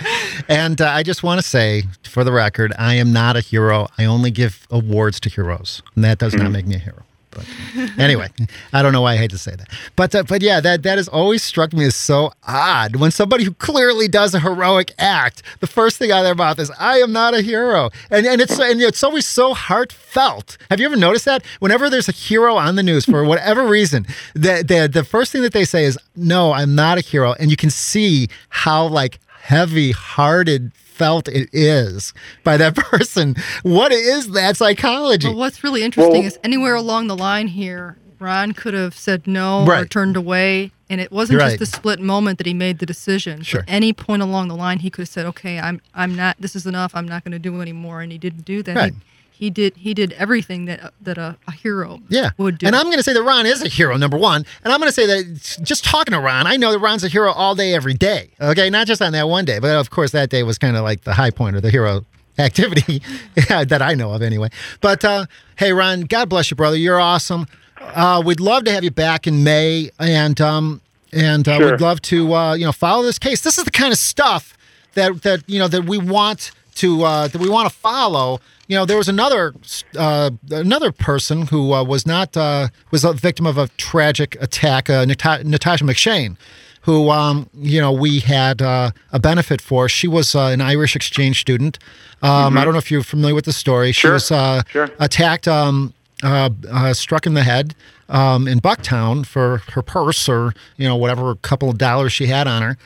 [0.48, 3.88] And uh, I just want to say, for the record, I am not a hero.
[3.96, 7.05] I only give awards to heroes, and that does not make me a hero.
[7.36, 8.28] But anyway,
[8.72, 10.96] I don't know why I hate to say that, but uh, but yeah, that that
[10.96, 15.42] has always struck me as so odd when somebody who clearly does a heroic act,
[15.60, 18.40] the first thing out of their mouth is "I am not a hero," and and
[18.40, 20.56] it's and it's always so heartfelt.
[20.70, 21.44] Have you ever noticed that?
[21.60, 25.42] Whenever there's a hero on the news for whatever reason, the the the first thing
[25.42, 29.18] that they say is "No, I'm not a hero," and you can see how like
[29.42, 32.12] heavy-hearted felt it is
[32.44, 33.36] by that person.
[33.62, 35.28] What is that psychology?
[35.28, 39.26] But what's really interesting Well- is anywhere along the line here, Ron could have said
[39.26, 41.58] no or turned away, and it wasn't You're just right.
[41.58, 43.42] the split moment that he made the decision.
[43.42, 43.60] Sure.
[43.60, 46.36] At any point along the line, he could have said, "Okay, I'm I'm not.
[46.40, 46.94] This is enough.
[46.94, 48.74] I'm not going to do anymore," and he didn't do that.
[48.76, 48.92] Right.
[48.94, 48.98] He,
[49.38, 52.30] he did he did everything that that a, a hero Yeah.
[52.38, 52.66] would do.
[52.66, 54.44] And I'm going to say that Ron is a hero, number one.
[54.64, 57.08] And I'm going to say that just talking to Ron, I know that Ron's a
[57.08, 58.30] hero all day, every day.
[58.40, 58.70] Okay.
[58.70, 61.04] Not just on that one day, but of course, that day was kind of like
[61.04, 62.04] the high point of the hero
[62.38, 63.02] activity
[63.48, 64.48] that I know of anyway.
[64.80, 66.76] But uh, hey, Ron, God bless you, brother.
[66.76, 67.46] You're awesome.
[67.80, 69.90] Uh, we'd love to have you back in May.
[69.98, 70.80] And, um,
[71.12, 71.70] and uh, Sure.
[71.72, 73.42] we'd love to, uh, you know, follow this case.
[73.42, 74.56] This is the kind of stuff
[74.94, 78.76] that, that, you know, that we want to, uh, that we want to follow you
[78.76, 79.54] know, there was another
[79.96, 84.90] uh, another person who uh, was not uh, was a victim of a tragic attack,
[84.90, 86.36] uh, Nata- Natasha McShane,
[86.80, 89.88] who um, you know we had uh, a benefit for.
[89.88, 91.78] She was uh, an Irish exchange student.
[92.22, 93.92] Um, I don't know if you're familiar with the story.
[93.92, 94.90] She Sure, was uh, sure.
[94.98, 97.76] attacked, um, uh, uh, struck in the head
[98.08, 102.48] um, in Bucktown for her purse or you know whatever couple of dollars she had
[102.48, 102.76] on her,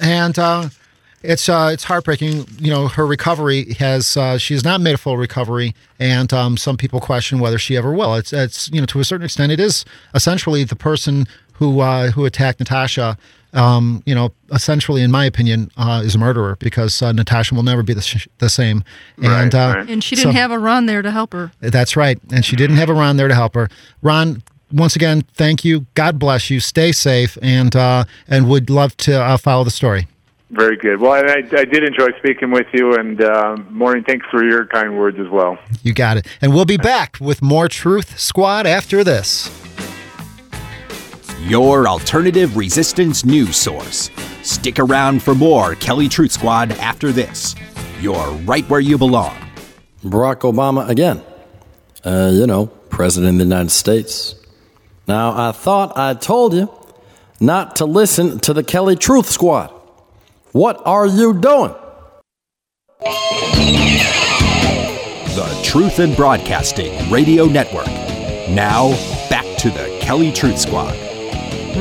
[0.00, 0.36] and.
[1.22, 2.46] It's uh, it's heartbreaking.
[2.58, 6.56] You know, her recovery has uh, she has not made a full recovery, and um,
[6.56, 8.14] some people question whether she ever will.
[8.14, 12.10] It's it's you know to a certain extent it is essentially the person who uh,
[12.12, 13.18] who attacked Natasha.
[13.54, 17.62] Um, you know, essentially, in my opinion, uh, is a murderer because uh, Natasha will
[17.62, 18.84] never be the, sh- the same.
[19.16, 19.88] and Right, uh, right.
[19.88, 21.50] and she didn't so- have a Ron there to help her.
[21.60, 22.18] that's right.
[22.30, 23.70] And she didn't have a Ron there to help her.
[24.02, 25.86] Ron, once again, thank you.
[25.94, 26.60] God bless you.
[26.60, 30.06] Stay safe, and uh, and would love to uh, follow the story.
[30.50, 30.98] Very good.
[31.00, 34.66] Well, and I, I did enjoy speaking with you, and uh, Maureen, thanks for your
[34.66, 35.58] kind words as well.
[35.82, 36.26] You got it.
[36.40, 39.50] And we'll be back with more Truth Squad after this.
[41.42, 44.10] Your alternative resistance news source.
[44.42, 47.54] Stick around for more Kelly Truth Squad after this.
[48.00, 49.36] You're right where you belong.
[50.02, 51.22] Barack Obama again.
[52.04, 54.34] Uh, you know, President of the United States.
[55.06, 56.72] Now, I thought I told you
[57.38, 59.72] not to listen to the Kelly Truth Squad.
[60.52, 61.74] What are you doing?
[65.34, 67.86] The Truth in Broadcasting Radio Network.
[68.48, 68.92] Now,
[69.28, 70.96] back to the Kelly Truth Squad.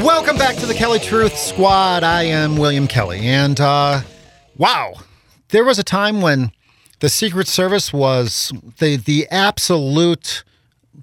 [0.03, 2.03] Welcome back to the Kelly Truth Squad.
[2.03, 4.01] I am William Kelly, and uh,
[4.57, 4.95] wow,
[5.47, 6.51] there was a time when
[6.99, 10.43] the Secret Service was the the absolute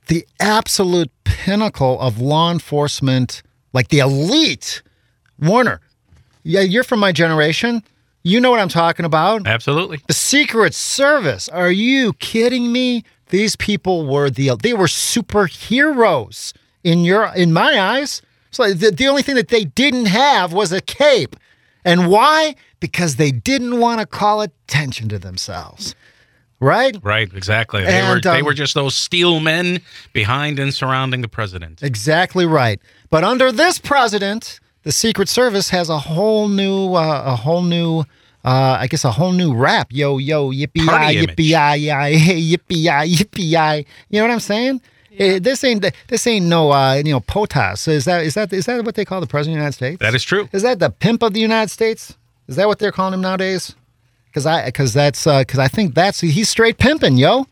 [0.08, 4.82] the absolute pinnacle of law enforcement, like the elite.
[5.38, 5.80] Warner,
[6.44, 7.82] yeah, you're from my generation.
[8.22, 9.46] You know what I'm talking about.
[9.46, 10.00] Absolutely.
[10.06, 11.48] The Secret Service.
[11.48, 13.04] Are you kidding me?
[13.28, 16.52] These people were the they were superheroes
[16.84, 18.22] in your in my eyes.
[18.50, 21.34] So the, the only thing that they didn't have was a cape.
[21.84, 22.54] And why?
[22.80, 25.94] Because they didn't want to call attention to themselves.
[26.60, 26.96] Right?
[27.02, 27.84] Right, exactly.
[27.84, 29.80] They And, were they um, were just those steel men
[30.12, 31.82] behind and surrounding the president.
[31.82, 32.80] Exactly right.
[33.10, 38.00] But under this president, the Secret Service has a whole new, uh, a whole new,
[38.44, 39.88] uh, I guess, a whole new rap.
[39.90, 43.86] Yo, yo, yippee Party yi, yippee yi, yi, yippee yi, yippee yi.
[44.10, 44.80] You know what I'm saying?
[45.18, 47.88] Eh, this ain't this ain't no uh, you know POTUS.
[47.88, 50.00] Is that is that is that what they call the president of the United States?
[50.00, 50.48] That is true.
[50.52, 52.16] Is that the pimp of the United States?
[52.48, 53.74] Is that what they're calling him nowadays?
[54.26, 57.46] Because I because that's because I think that's he's straight pimping, yo.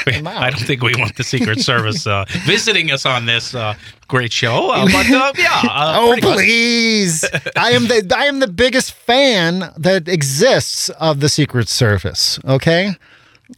[0.06, 3.74] I don't think we want the Secret Service uh, visiting us on this uh,
[4.08, 5.62] great show, uh, but uh, yeah.
[5.64, 7.24] Uh, Oh please!
[7.56, 12.38] I am the I am the biggest fan that exists of the Secret Service.
[12.44, 12.94] Okay,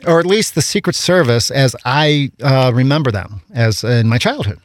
[0.07, 4.61] or at least the Secret Service as I uh, remember them as in my childhood.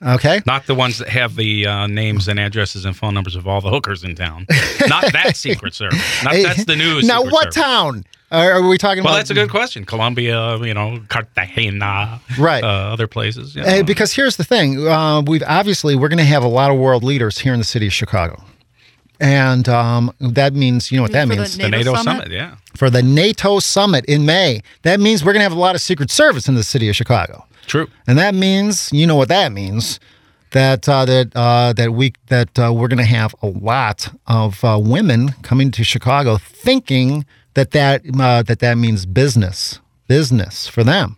[0.00, 3.48] Okay, Not the ones that have the uh, names and addresses and phone numbers of
[3.48, 4.46] all the hookers in town.
[4.86, 6.00] Not that Secret Service.
[6.22, 7.04] Not that's the news.
[7.04, 7.54] Now, Secret what Service.
[7.56, 9.14] town are, are we talking Well, about?
[9.14, 9.84] Well, that's a good question.
[9.84, 12.62] Colombia, you know, Cartagena, Right.
[12.62, 13.56] Uh, other places.
[13.56, 13.82] you know.
[13.82, 17.02] because here's the thing: uh, we've obviously we're going to have a lot of world
[17.02, 18.40] leaders here in the city of Chicago,
[19.20, 21.56] and um, that means you know what that For means.
[21.56, 22.04] the NATO NATO summit?
[22.22, 22.56] summit, yeah.
[22.76, 24.62] for the NATO summit in May.
[24.82, 26.94] That means we're going to have a lot of Secret Service in the city of
[26.94, 27.44] Chicago.
[27.68, 27.86] True.
[28.06, 30.00] And that means, you know what that means,
[30.50, 34.64] that uh, that uh, that we that uh, we're going to have a lot of
[34.64, 39.78] uh, women coming to Chicago, thinking that that uh, that that means business,
[40.08, 41.16] business for them.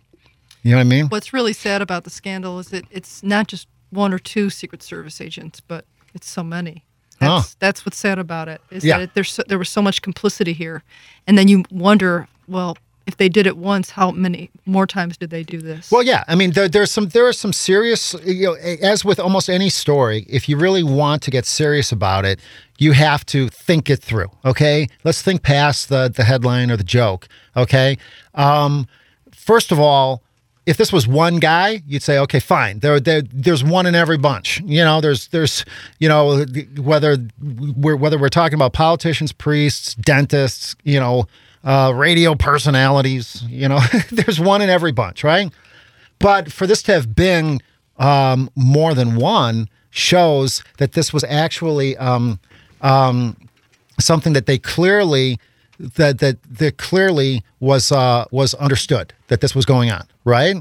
[0.63, 1.05] You know what I mean?
[1.07, 4.83] What's really sad about the scandal is that it's not just one or two Secret
[4.83, 6.83] Service agents, but it's so many.
[7.19, 7.55] That's, Huh.
[7.59, 8.61] that's what's sad about it.
[8.69, 8.97] Is Yeah.
[8.97, 10.83] that it, there's so, there was so much complicity here,
[11.25, 12.77] and then you wonder, well,
[13.11, 15.91] if they did it once, how many more times did they do this?
[15.91, 16.23] Well, yeah.
[16.27, 18.15] I mean, there, there's some there are some serious.
[18.23, 22.23] You know, as with almost any story, if you really want to get serious about
[22.25, 22.39] it,
[22.77, 24.31] you have to think it through.
[24.43, 27.27] Okay, let's think past the the headline or the joke.
[27.55, 27.97] Okay,
[28.33, 28.87] um,
[29.31, 30.21] first of all.
[30.67, 32.79] If this was one guy, you'd say, okay, fine.
[32.81, 34.61] There, there, there's one in every bunch.
[34.63, 35.65] You know, there's, there's,
[35.97, 36.45] you know,
[36.77, 37.17] whether
[37.75, 41.25] we're whether we're talking about politicians, priests, dentists, you know,
[41.63, 43.43] uh, radio personalities.
[43.47, 43.79] You know,
[44.11, 45.51] there's one in every bunch, right?
[46.19, 47.59] But for this to have been
[47.97, 52.39] um, more than one shows that this was actually um,
[52.81, 53.35] um,
[53.99, 55.39] something that they clearly
[55.79, 60.57] that that that clearly was uh, was understood that this was going on, right?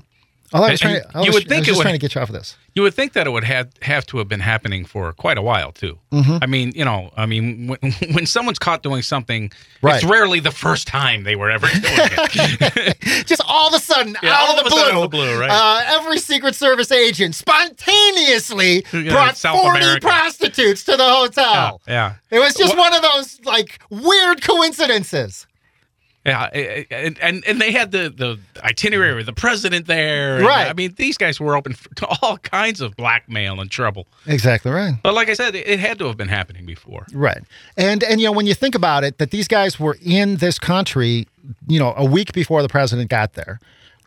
[0.53, 1.99] All I was trying, I was, you would think was it just would- trying to
[1.99, 2.57] get you off of this.
[2.75, 5.43] You would think that it would have have to have been happening for quite a
[5.43, 5.99] while too.
[6.13, 6.39] Mm-hmm.
[6.41, 9.51] I mean, you know, I mean, when, when someone's caught doing something,
[9.83, 9.97] Right.
[9.97, 13.27] it's rarely the first time they were ever doing it.
[13.27, 15.05] Just all of a sudden, Yeah, out, all of the of a sudden blue, out
[15.05, 15.51] of the blue, right.
[15.51, 20.07] uh, every Secret Service agent spontaneously Yeah, brought South 40 America.
[20.07, 21.81] prostitutes to the hotel.
[21.89, 25.47] yeah, It was just one of those like weird coincidences.
[26.25, 26.45] Yeah,
[26.91, 30.37] and and, and they had the the itinerary with the president there.
[30.37, 30.69] and, Right.
[30.69, 34.07] I mean, these guys were open to all kinds of blackmail and trouble.
[34.27, 34.95] Exactly right.
[35.03, 37.07] But like I said, it, it had to have been happening before.
[37.13, 37.43] Right.
[37.77, 40.59] And and you know when you think about it that these guys were in this
[40.59, 41.27] country,
[41.67, 43.59] you know, a week before the president got there.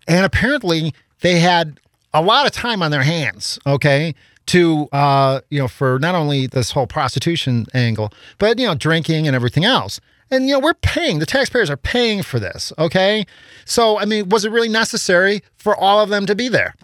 [0.07, 1.79] And apparently they had
[2.13, 4.13] a lot of time on their hands, okay?
[4.47, 9.25] To uh, you know, for not only this whole prostitution angle, but you know, drinking
[9.25, 9.99] and everything else.
[10.31, 13.25] And you know, we're paying, the taxpayers are paying for this, okay?
[13.65, 16.75] So I mean, was it really necessary for all of them to be there?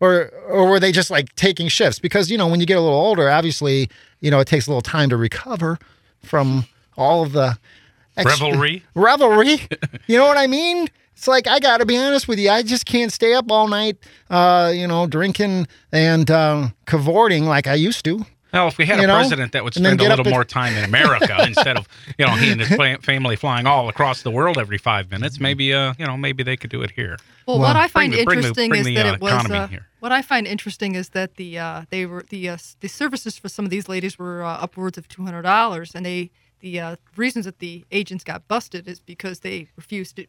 [0.00, 1.98] or or were they just like taking shifts?
[1.98, 3.88] Because you know, when you get a little older, obviously,
[4.20, 5.78] you know, it takes a little time to recover
[6.22, 7.58] from all of the
[8.16, 8.82] Revelry?
[8.94, 9.68] Revelry.
[10.06, 10.88] you know what I mean?
[11.12, 12.50] It's like I got to be honest with you.
[12.50, 13.96] I just can't stay up all night,
[14.30, 18.24] uh, you know, drinking and um, cavorting like I used to.
[18.52, 19.16] Well, if we had You a know?
[19.16, 21.86] president that would spend a get up little at- more time in America instead of,
[22.18, 25.74] you know, he and his family flying all across the world every five minutes, maybe,
[25.74, 27.18] uh, you know, maybe they could do it here.
[27.46, 29.20] Well, what I find Bring the- bring the- interesting bring is the, that uh, it
[29.20, 29.50] was.
[29.50, 29.86] Uh, here.
[30.00, 33.48] what I find interesting is that the uh, they were the uh, the services for
[33.48, 36.30] some of these ladies were uh, upwards of two hundred dollars, and they
[36.60, 40.26] the uh, reasons that the agents got busted is because they refused to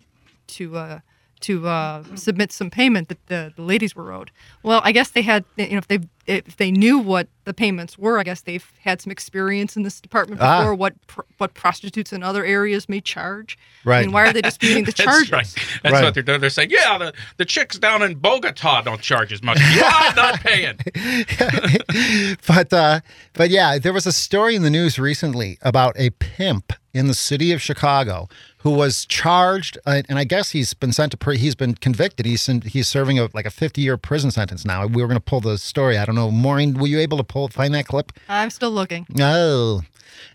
[0.47, 0.99] to uh,
[1.41, 4.29] to uh, submit some payment that the, the ladies were owed.
[4.63, 7.97] Well, I guess they had you know if they if they knew what the payments
[7.97, 10.59] were, I guess they've had some experience in this department Ah.
[10.59, 10.75] before.
[10.75, 13.57] What pr- what prostitutes in other areas may charge.
[13.85, 14.01] I Right.
[14.05, 15.47] mean, why are they disputing the That's right.
[15.81, 16.03] That's Right.
[16.03, 16.39] what they're doing.
[16.41, 19.57] They're saying, yeah, the, the chicks down in Bogota don't charge as much.
[19.75, 20.77] Yeah, I'm not paying.
[22.47, 22.99] but uh,
[23.33, 27.13] but yeah, there was a story in the news recently about a pimp in the
[27.13, 28.27] city of Chicago
[28.59, 32.25] who was charged, uh, and I guess he's been sent to pre- he's been convicted.
[32.25, 34.85] He's in, he's serving a, like a 50 year prison sentence now.
[34.85, 35.97] We were going to pull the story.
[35.97, 38.11] I don't know, Maureen, were you able to pull find that clip?
[38.27, 39.05] I'm still looking.
[39.09, 39.81] No.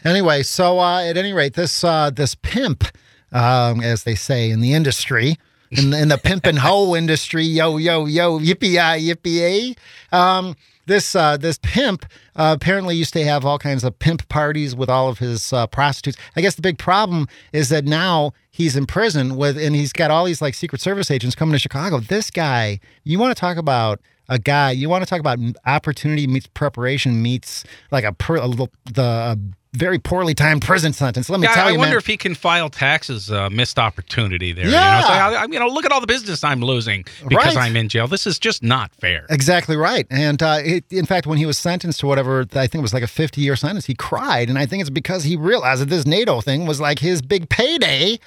[0.05, 2.85] Anyway, so uh, at any rate, this uh, this pimp,
[3.33, 5.37] um, as they say in the industry,
[5.71, 9.77] in the, in the pimp and hoe industry, yo yo yo, yippee yippee
[10.17, 12.07] um, this uh, this pimp
[12.37, 15.67] uh, apparently used to have all kinds of pimp parties with all of his uh,
[15.67, 16.17] prostitutes.
[16.37, 20.11] I guess the big problem is that now he's in prison with, and he's got
[20.11, 22.01] all these like Secret Service agents coming to Chicago.
[22.01, 24.71] This guy, you want to talk about a guy?
[24.71, 29.03] You want to talk about opportunity meets preparation meets like a, per, a little the
[29.03, 29.37] uh,
[29.77, 31.29] very poorly timed prison sentence.
[31.29, 31.99] Let me Yeah, tell I you, I wonder man.
[31.99, 34.69] if he can file taxes uh, missed opportunity there.
[34.69, 34.99] Yeah.
[35.01, 35.03] You
[35.33, 37.65] know, I, I- you know, look at all the business I'm losing because Right.
[37.67, 38.07] I'm in jail.
[38.07, 39.27] This is just not fair.
[39.31, 40.07] Exactly right.
[40.11, 42.95] And uh, it, in fact, when he was sentenced to whatever, I think it was
[42.95, 44.49] like a 50 year sentence, he cried.
[44.49, 47.49] And I think it's because he realized that this NATO thing was like his big
[47.49, 48.19] payday.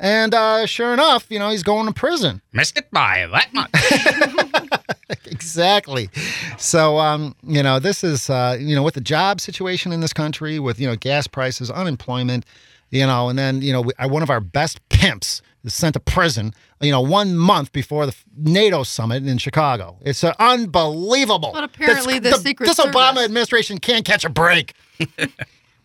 [0.00, 2.40] And uh, sure enough, you know, he's going to prison.
[2.52, 3.70] Missed it by that much.
[5.30, 6.10] Exactly.
[6.58, 10.12] So, um, you know, this is, uh, you know, with the job situation in this
[10.12, 12.44] country, with, you know, gas prices, unemployment,
[12.90, 15.94] you know, and then, you know, we, uh, one of our best pimps is sent
[15.94, 19.96] to prison, you know, one month before the NATO summit in Chicago.
[20.02, 21.52] It's uh, unbelievable.
[21.54, 24.74] But apparently That's- the Secret This Obama Service- administration can't catch a break.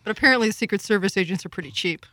[0.04, 2.04] But apparently, the Secret Service agents are pretty cheap.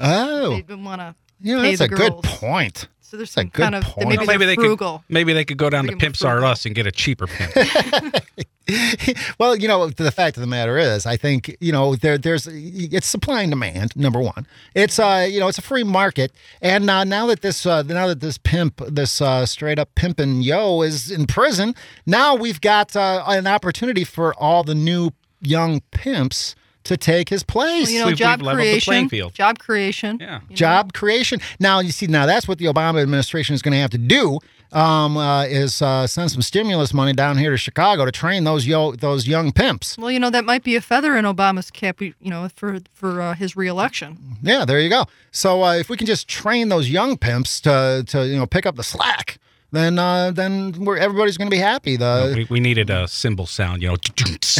[0.00, 2.88] Oh, They don't want to you know, pay that's the a good point.
[3.00, 4.08] So there's That's a some good kind of point.
[4.08, 4.98] maybe, Well, they're maybe they frugal.
[5.06, 6.44] could maybe they could go down to Make 'em Pimps R.
[6.44, 7.52] Us and get a cheaper pimp.
[9.38, 12.48] well, you know, the fact of the matter is, I think you know there there's
[12.50, 13.94] it's supply and demand.
[13.94, 16.32] Number one, it's uh you know it's a free market,
[16.62, 20.42] and uh, now that this uh, now that this pimp, this uh, straight up pimpin'
[20.42, 21.74] yo is in prison,
[22.06, 25.10] now we've got uh, an opportunity for all the new
[25.40, 26.54] young pimps
[26.84, 27.86] to take his place.
[27.86, 29.08] Well, you know, We've- job we've leveled the creation.
[29.08, 29.34] field.
[29.34, 30.18] Job creation.
[30.20, 30.40] Yeah.
[30.42, 30.54] you know.
[30.56, 31.40] job creation.
[31.58, 34.38] Now you see, now that's what the Obama administration is going to have to do.
[34.72, 38.66] Um, uh, is uh, send some stimulus money down here to Chicago to train those
[38.66, 39.96] yo those young pimps.
[39.96, 42.00] Well, you know that might be a feather in Obama's cap.
[42.00, 44.18] You know, for for uh, his reelection.
[44.42, 45.04] Yeah, there you go.
[45.30, 48.66] So uh, if we can just train those young pimps to to you know pick
[48.66, 49.38] up the slack,
[49.76, 51.96] then uh, then we're, everybody's going to be happy.
[51.96, 53.96] The we, we needed a cymbal sound, you know,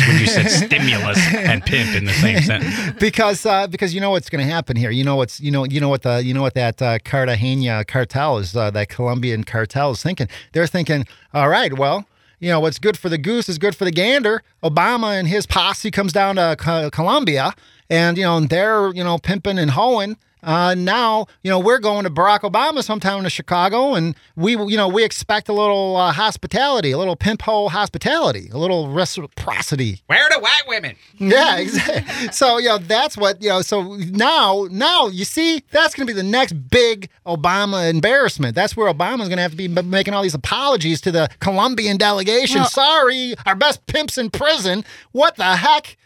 [0.07, 2.99] when you said stimulus and pimp in the same sentence.
[2.99, 4.91] because uh, because you know what's going to happen here.
[4.91, 7.85] You know what's you know you know what the you know what that uh, Cartagena
[7.85, 10.29] cartel is uh, that Colombian cartel is thinking.
[10.53, 12.07] They're thinking, all right, well.
[12.41, 14.43] You know what's good for the goose is good for the gander.
[14.63, 17.55] Obama and his posse comes down to Co- Colombia,
[17.89, 20.19] and you know they're you know pimping and hoeing.
[20.45, 24.77] Uh, now you know we're going to Barack Obama's hometown to Chicago, and we you
[24.77, 30.03] know we expect a little uh, hospitality, a little pimp hole hospitality, a little reciprocity.
[30.07, 30.97] Where are the white women?
[31.19, 32.29] Yeah, exactly.
[32.33, 33.63] so you know that's what you know.
[33.63, 38.55] So now, now you see that's going to be the next big Obama embarrassment.
[38.55, 41.97] That's where Obama's going to have to be making all these apologies to the Colombian
[41.97, 42.61] delegation.
[42.61, 44.85] Well- Sorry, our best pimps in prison.
[45.13, 45.97] What the heck?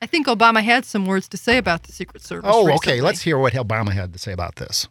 [0.00, 2.50] I think Obama had some words to say about the Secret Service.
[2.52, 3.00] Oh, okay.
[3.00, 4.88] Let's hear what Obama had to say about this.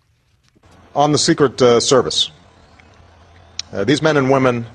[0.96, 2.32] on the Secret uh, Service.
[3.72, 4.66] Uh, these men and women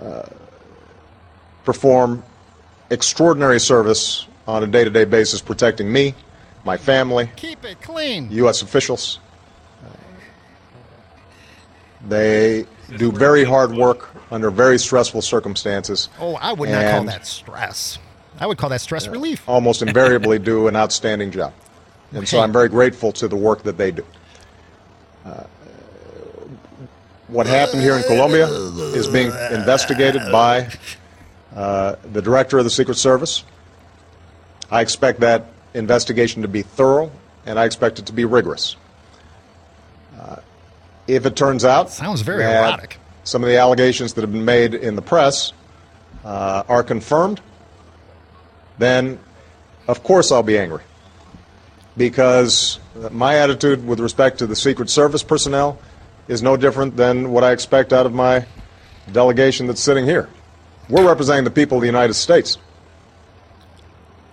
[0.00, 0.22] uh,
[1.64, 2.22] perform
[2.90, 6.14] extraordinary service on a day to day basis protecting me,
[6.64, 8.30] my family, Keep it clean.
[8.32, 8.62] U.S.
[8.62, 9.18] officials.
[12.08, 12.66] They
[12.96, 16.08] do very hard work under very stressful circumstances.
[16.18, 17.98] Oh, I would not call that stress.
[18.38, 19.48] I would call that stress relief.
[19.48, 21.52] almost invariably do an outstanding job.
[22.12, 24.04] And so I'm very grateful to the work that they do.
[25.24, 25.44] Uh,
[27.28, 30.68] what happened here in Colombia is being investigated by
[31.54, 33.44] uh, the director of the Secret Service.
[34.70, 37.10] I expect that investigation to be thorough,
[37.46, 38.76] and I expect it to be rigorous.
[40.18, 40.36] Uh,
[41.06, 42.98] if it turns out Sounds very erotic.
[43.24, 45.52] some of the allegations that have been made in the press
[46.24, 47.40] uh, are confirmed,
[48.78, 49.18] then
[49.88, 50.82] of course I'll be angry.
[51.96, 52.78] Because
[53.10, 55.78] my attitude with respect to the Secret Service personnel
[56.28, 58.46] is no different than what I expect out of my
[59.10, 60.28] delegation that's sitting here.
[60.88, 62.58] We're representing the people of the United States.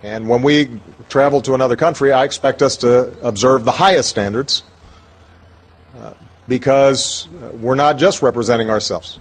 [0.02, 4.62] And when we travel to another country, I expect us to observe the highest standards
[5.98, 6.14] uh,
[6.48, 9.18] because uh, we're not just representing ourselves.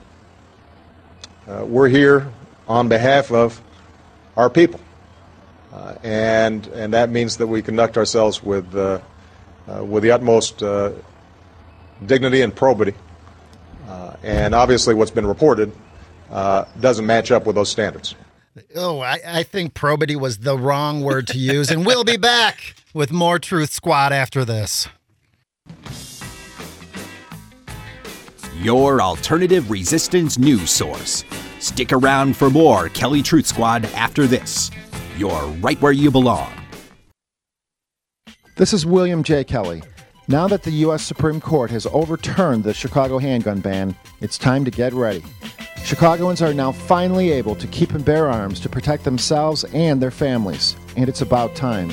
[1.47, 2.31] Uh, we're here
[2.67, 3.61] on behalf of
[4.37, 4.79] our people.
[5.71, 8.99] Uh, and, and that means that we conduct ourselves with, uh,
[9.67, 10.91] uh, with the utmost uh,
[12.05, 12.93] dignity and probity.
[13.87, 15.71] Uh, and obviously, what's been reported
[16.31, 18.15] uh, doesn't match up with those standards.
[18.75, 22.75] Oh, I, I think probity was the wrong word to use, and we'll be back
[22.93, 24.87] with more Truth Squad after this.
[28.57, 31.23] Your alternative resistance news source.
[31.59, 34.69] Stick around for more Kelly Truth Squad after this.
[35.19, 36.49] You're right where you belong.
[38.55, 39.43] This is William J.
[39.43, 39.83] Kelly.
[40.29, 41.03] Now that the U.S.
[41.03, 45.21] Supreme Court has overturned the Chicago handgun ban, it's time to get ready.
[45.83, 50.09] Chicagoans are now finally able to keep and bear arms to protect themselves and their
[50.09, 51.91] families, and it's about time.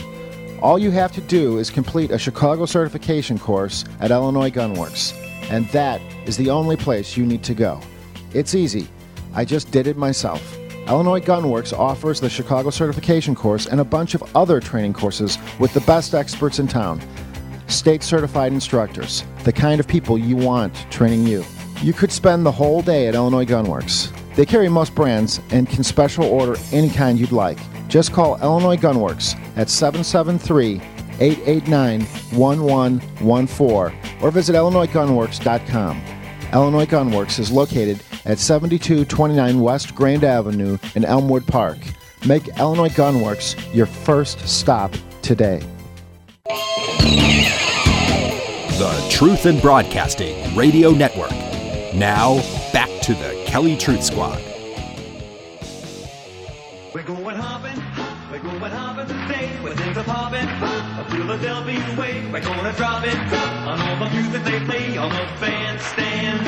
[0.62, 5.12] All you have to do is complete a Chicago certification course at Illinois Gunworks,
[5.50, 7.80] and that is the only place you need to go.
[8.32, 8.86] It's easy.
[9.34, 10.56] I just did it myself.
[10.88, 15.74] Illinois Gunworks offers the Chicago certification course and a bunch of other training courses with
[15.74, 17.00] the best experts in town.
[17.66, 21.44] State certified instructors, the kind of people you want training you.
[21.82, 24.12] You could spend the whole day at Illinois Gunworks.
[24.36, 27.58] They carry most brands and can special order any kind you'd like.
[27.88, 30.80] Just call Illinois Gunworks at 773
[31.18, 32.02] 889
[32.38, 36.02] 1114 or visit IllinoisGunworks.com.
[36.52, 41.78] Illinois Gunworks is located at 7229 West Grand Avenue in Elmwood Park.
[42.26, 45.62] Make Illinois Gunworks your first stop today.
[48.76, 51.30] The Truth in Broadcasting Radio Network.
[51.94, 52.36] Now,
[52.72, 54.42] back to the Kelly Truth Squad.
[61.26, 63.16] Philadelphia way, we're gonna drop it
[63.66, 66.46] on all the music they play on the bandstand.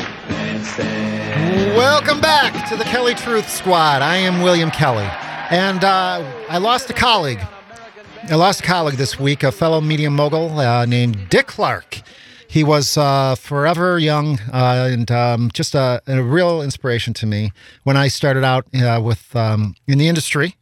[1.76, 4.02] Welcome back to the Kelly Truth Squad.
[4.02, 5.08] I am William Kelly,
[5.50, 7.40] and uh, I lost a colleague.
[8.30, 12.00] I lost a colleague this week, a fellow media mogul uh, named Dick Clark.
[12.46, 17.50] He was uh, forever young uh, and um, just a, a, real inspiration to me
[17.82, 20.54] when I started out uh, with um, in the industry.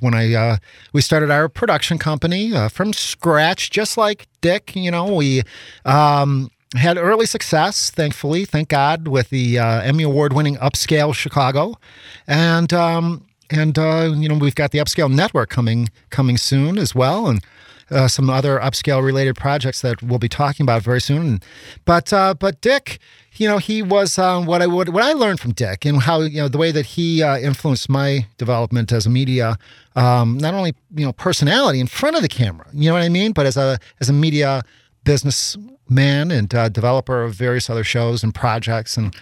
[0.00, 0.56] When I uh,
[0.92, 4.74] we started our production company uh, from scratch, just like Dick.
[4.76, 5.42] You know, we
[5.84, 11.78] um, had early success, thankfully, thank God, with the uh, Emmy Award winning Upscale Chicago,
[12.26, 17.26] and um, and you know we've got the Upscale Network coming coming soon as well,
[17.26, 17.42] and
[17.90, 21.40] uh, some other upscale related projects that we'll be talking about very soon.
[21.84, 22.98] But uh, but Dick,
[23.36, 26.20] you know, he was um, what I would what I learned from Dick and how
[26.22, 29.56] you know the way that he uh, influenced my development as a media,
[29.94, 33.08] um, not only you know personality in front of the camera, you know what I
[33.08, 34.62] mean, but as a as a media
[35.04, 39.14] businessman and uh, developer of various other shows and projects, and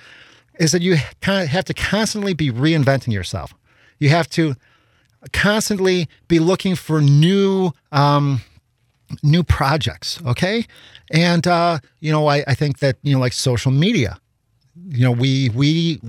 [0.59, 3.53] is that you kind of have to constantly be reinventing yourself.
[3.99, 4.55] You have to
[5.33, 7.73] constantly be looking for new.
[7.93, 8.41] Um,
[9.23, 10.21] new projects.
[10.27, 10.67] Okay.
[11.11, 14.19] And, uh, you know, I, I think that, you know, like social media,
[14.89, 16.01] you know, we, we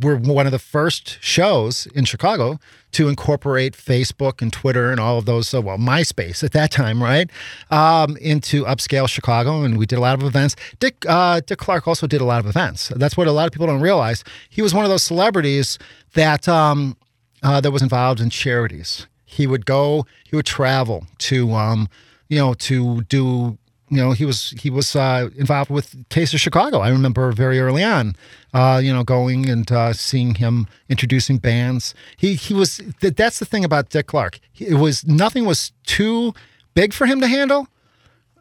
[0.00, 2.58] were one of the first shows in Chicago
[2.92, 7.02] to incorporate Facebook and Twitter and all of those, uh, well, MySpace at that time,
[7.02, 7.30] right,
[7.70, 10.56] um, into upscale Chicago, and we did a lot of events.
[10.80, 12.88] Dick uh, Dick Clark also did a lot of events.
[12.96, 14.24] That's what a lot of people don't realize.
[14.48, 15.78] He was one of those celebrities
[16.14, 16.96] that um,
[17.42, 19.06] uh, that was involved in charities.
[19.26, 21.88] He would go, he would travel to um,
[22.28, 23.58] you know, to do
[23.90, 26.80] you know he was he was uh, involved with Taste of Chicago.
[26.80, 28.14] I remember very early on,
[28.52, 31.94] uh, you know, going and uh, seeing him introducing bands.
[32.16, 34.40] He he was that's the thing about Dick Clark.
[34.58, 36.34] It was nothing was too
[36.74, 37.68] big for him to handle.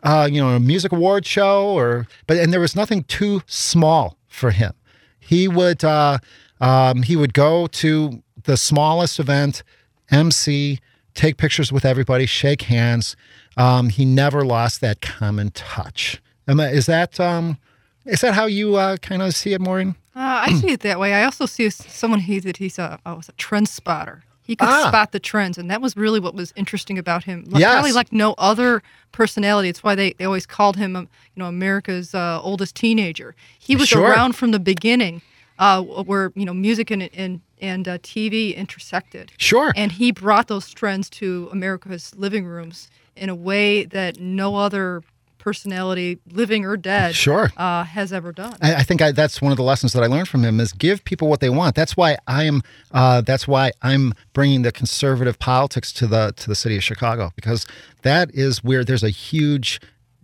[0.04, 4.18] Uh, you know, a music award show or but and there was nothing too small
[4.28, 4.74] for him.
[5.20, 6.20] He would uh,
[6.60, 9.64] um, he would go to the smallest event,
[10.12, 10.80] MC,
[11.14, 13.16] take pictures with everybody, shake hands
[13.58, 16.22] um, he never lost that common touch.
[16.48, 17.58] Is that um,
[18.06, 19.96] is that how you uh, kind of see it, Maureen?
[20.16, 21.14] Uh, I see it that way.
[21.14, 24.24] I also see someone he that he's a, oh, a trend spotter.
[24.42, 24.88] He could ah.
[24.88, 27.44] spot the trends, and that was really what was interesting about him.
[27.50, 27.74] Yes.
[27.74, 28.82] Probably like no other
[29.12, 29.68] personality.
[29.68, 33.36] It's why they, they always called him, um, you know, America's uh, oldest teenager.
[33.60, 34.04] He was sure.
[34.04, 35.22] around from the beginning,
[35.60, 39.34] uh, where you know music and and and uh, TV intersected.
[39.38, 39.74] Sure.
[39.76, 45.04] And he brought those trends to America's living rooms in a way that no other
[45.48, 48.58] personality, living or dead, sure, uh, has ever done.
[48.62, 50.74] I, I think I, that's one of the lessons that I learned from him: is
[50.74, 51.74] give people what they want.
[51.74, 52.62] That's why I am.
[52.92, 57.32] Uh, that's why I'm bringing the conservative politics to the to the city of Chicago
[57.36, 57.66] because
[58.02, 59.80] that is where there's a huge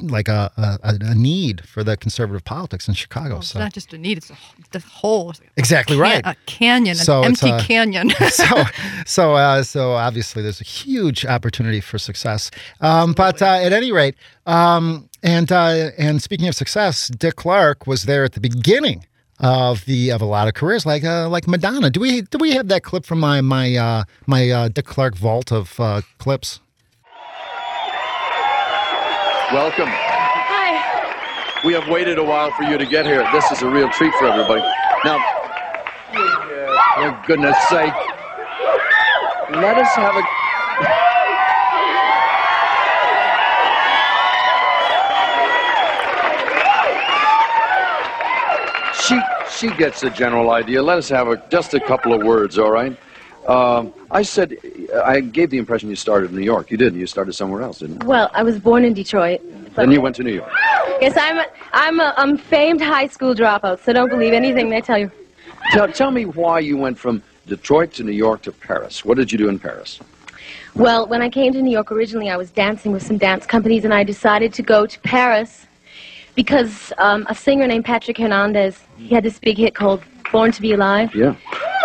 [0.08, 3.30] like a, a, a need for the conservative politics in Chicago.
[3.30, 4.38] Well, it's so not just a need; it's a
[4.72, 5.30] the whole.
[5.32, 6.22] It's like a Exactly right.
[6.26, 8.10] A canyon, an So it's empty a- canyon.
[8.30, 8.64] so
[9.06, 12.52] so uh, so obviously there's a huge opportunity for success.
[12.82, 17.88] Um, but uh, at any rate, um, and uh, and speaking of success, Dick Clark
[17.88, 19.06] was there at the beginning
[19.40, 21.90] of the of a lot of careers, like uh, like Madonna.
[21.90, 25.16] Do we do we have that clip from my my uh, my uh, Dick Clark
[25.16, 26.60] vault of uh, clips?
[29.54, 29.86] Welcome.
[29.88, 31.64] Hi.
[31.64, 33.24] We have waited a while for you to get here.
[33.32, 34.64] This is a real treat for everybody.
[35.06, 35.24] Now,
[36.96, 37.94] for goodness sake,
[39.52, 40.24] let us have a.
[49.04, 50.82] She she gets the general idea.
[50.82, 52.98] Let us have a, just a couple of words, all right?
[53.48, 54.58] Um, I said
[55.04, 56.72] I gave the impression you started in New York.
[56.72, 57.00] You didn't.
[57.00, 58.08] You started somewhere else, didn't you?
[58.08, 59.42] Well, I was born in Detroit.
[59.76, 60.52] Then you went to New York.
[61.02, 64.82] Yes, I'm a, I'm a um, famed high school dropout, so don't believe anything they
[64.82, 65.12] tell you.
[65.72, 69.04] Tell, tell me why you went from Detroit to New York to Paris.
[69.04, 70.00] What did you do in Paris?
[70.76, 73.84] Well, when I came to New York originally, I was dancing with some dance companies,
[73.84, 75.66] and I decided to go to Paris
[76.36, 80.62] because um, a singer named Patrick Hernandez, he had this big hit called Born to
[80.62, 81.14] Be Alive.
[81.14, 81.36] Yeah.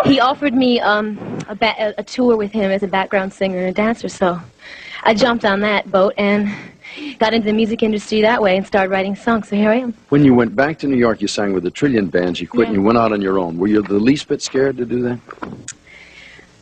[0.04, 1.18] He offered me um,
[1.48, 4.40] a, ba- a, a tour with him as a background singer and a dancer, so
[5.02, 6.48] I jumped on that boat and
[7.18, 9.94] got into the music industry that way and started writing songs, so here I am.
[10.08, 12.40] When you went back to New York, you sang with the Trillion Bands.
[12.40, 13.58] You quit and you went out on your own.
[13.58, 15.18] Were you the least bit scared to do that?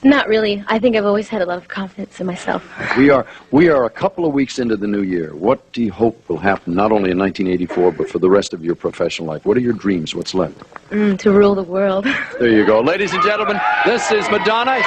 [0.06, 0.62] Not really.
[0.68, 2.62] I think I've always had a lot of confidence in myself.
[2.96, 5.34] We are we are a couple of weeks into the new year.
[5.34, 8.64] What do you hope will happen not only in 1984 but for the rest of
[8.64, 9.44] your professional life?
[9.44, 10.14] What are your dreams?
[10.14, 10.58] What's left?
[10.90, 12.04] Mm, to rule the world.
[12.38, 13.60] There you go, ladies and gentlemen.
[13.84, 14.80] This is Madonna.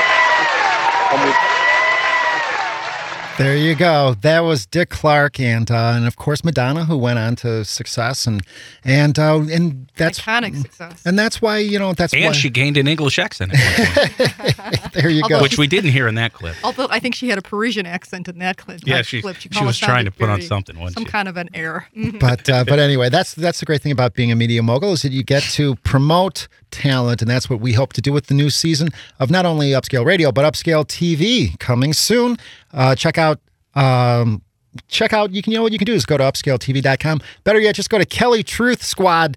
[3.40, 4.16] And we- There you go.
[4.22, 8.28] That was Dick Clark and uh, and of course Madonna, who went on to success
[8.28, 8.42] and
[8.84, 11.02] and uh, and that's iconic success.
[11.06, 13.52] and that's why you know that's and why she gained an English accent,
[14.94, 15.42] there you go.
[15.42, 16.56] Which we didn't hear in that clip.
[16.64, 18.82] Although I think she had a Parisian accent in that clip.
[18.86, 19.38] Yeah, she- clip.
[19.38, 21.04] she kinda was trying to put on something, wasn't she?
[21.04, 21.12] some she?
[21.12, 21.88] kind of an air.
[22.20, 25.02] But uh, but anyway, that's that's the great thing about being a media mogul is
[25.04, 28.34] that you get to promote talent, and that's what we hope to do with the
[28.34, 32.38] new season of not only Upscale Radio but Upscale TV coming soon.
[32.74, 33.40] Uh, check out.
[33.76, 34.42] Um,
[34.88, 37.60] check out you can you know what you can do is go to upscaletv.com better
[37.60, 39.36] yet just go to kellytruthsquad.com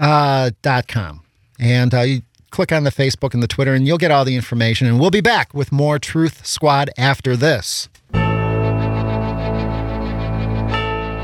[0.00, 0.50] uh,
[1.58, 4.34] and uh, you click on the facebook and the twitter and you'll get all the
[4.34, 7.90] information and we'll be back with more truth squad after this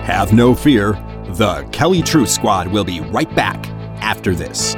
[0.07, 0.93] Have no fear.
[1.31, 3.67] The Kelly Truth Squad will be right back
[4.01, 4.77] after this.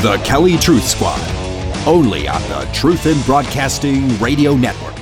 [0.00, 1.20] The Kelly Truth Squad,
[1.84, 4.94] only on the Truth in Broadcasting Radio Network.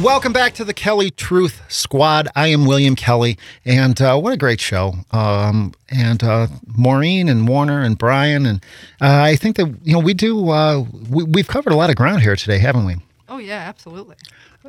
[0.00, 2.28] Welcome back to the Kelly Truth Squad.
[2.36, 4.94] I am William Kelly, and uh, what a great show!
[5.10, 8.64] Um, and uh, Maureen and Warner and Brian, and
[9.00, 10.50] uh, I think that you know we do.
[10.50, 12.94] Uh, we, we've covered a lot of ground here today, haven't we?
[13.28, 14.14] oh yeah, absolutely.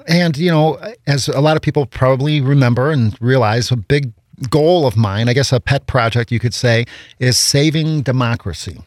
[0.07, 4.13] And you know, as a lot of people probably remember and realize, a big
[4.49, 6.85] goal of mine, I guess a pet project you could say,
[7.19, 8.81] is saving democracy.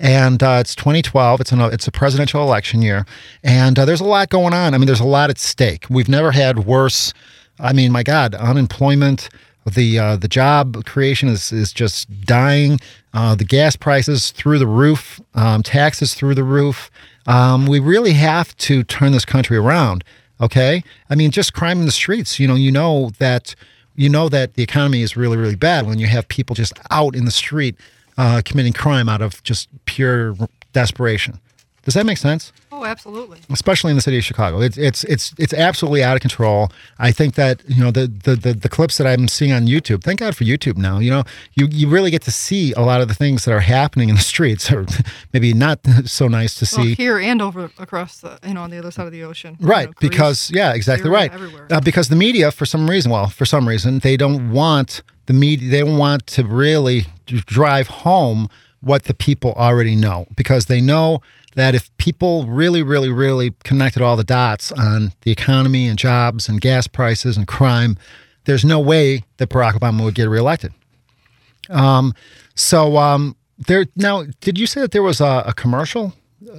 [0.00, 1.40] And uh, it's 2012.
[1.40, 3.04] It's an, it's a presidential election year,
[3.42, 4.74] and uh, there's a lot going on.
[4.74, 5.86] I mean, there's a lot at stake.
[5.90, 7.12] We've never had worse.
[7.58, 9.28] I mean, my God, unemployment,
[9.66, 12.78] the uh, the job creation is is just dying.
[13.12, 16.90] Uh, the gas prices through the roof, um, taxes through the roof.
[17.26, 20.04] Um, we really have to turn this country around.
[20.40, 22.38] Okay, I mean, just crime in the streets.
[22.38, 23.54] You know, you know that
[23.96, 27.16] you know that the economy is really really bad when you have people just out
[27.16, 27.76] in the street
[28.18, 30.34] uh, committing crime out of just pure
[30.74, 31.40] desperation.
[31.84, 32.52] Does that make sense?
[32.70, 33.38] Oh, absolutely.
[33.50, 34.60] especially in the city of Chicago.
[34.60, 36.70] It's it's it's it's absolutely out of control.
[36.98, 40.04] I think that you know the the the, the clips that I'm seeing on YouTube.
[40.04, 40.98] Thank God for YouTube now.
[40.98, 41.22] You know,
[41.54, 44.16] you you really get to see a lot of the things that are happening in
[44.16, 44.84] the streets, or
[45.32, 46.94] maybe not so nice to Well, see.
[46.94, 49.56] here and over across the, you know, on the other side of the ocean.
[49.58, 51.32] You Right, know, Greece, because yeah, exactly Syria, right.
[51.32, 51.68] Everywhere.
[51.70, 55.34] Uh, because the media, for some reason, well, for some reason, they don't want the
[55.34, 55.70] media.
[55.70, 58.48] They want to really drive home
[58.80, 61.20] what the people already know, because they know
[61.54, 66.48] that if people really, really, really connected all the dots on the economy and jobs
[66.48, 67.98] and gas prices and crime,
[68.44, 70.72] there's no way that Barack Obama would get reelected.
[71.68, 72.14] Um,
[72.54, 76.14] so um, there now, did you say that there was a, a commercial,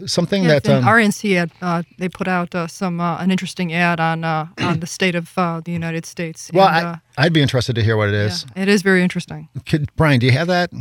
[0.06, 3.74] something Yeah, that um, RNC had uh, they put out uh, some uh, an interesting
[3.74, 6.52] ad on uh, on the state of uh, the United States.
[6.54, 8.46] Well, and, I, uh, I'd be interested to hear what it is.
[8.56, 9.50] it is very interesting.
[9.66, 10.72] Could, Brian, do you have that?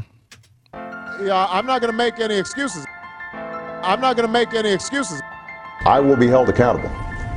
[0.75, 2.85] Yeah, I'm not going to make any excuses.
[3.33, 5.21] I'm not going to make any excuses.
[5.85, 6.91] I will be held accountable.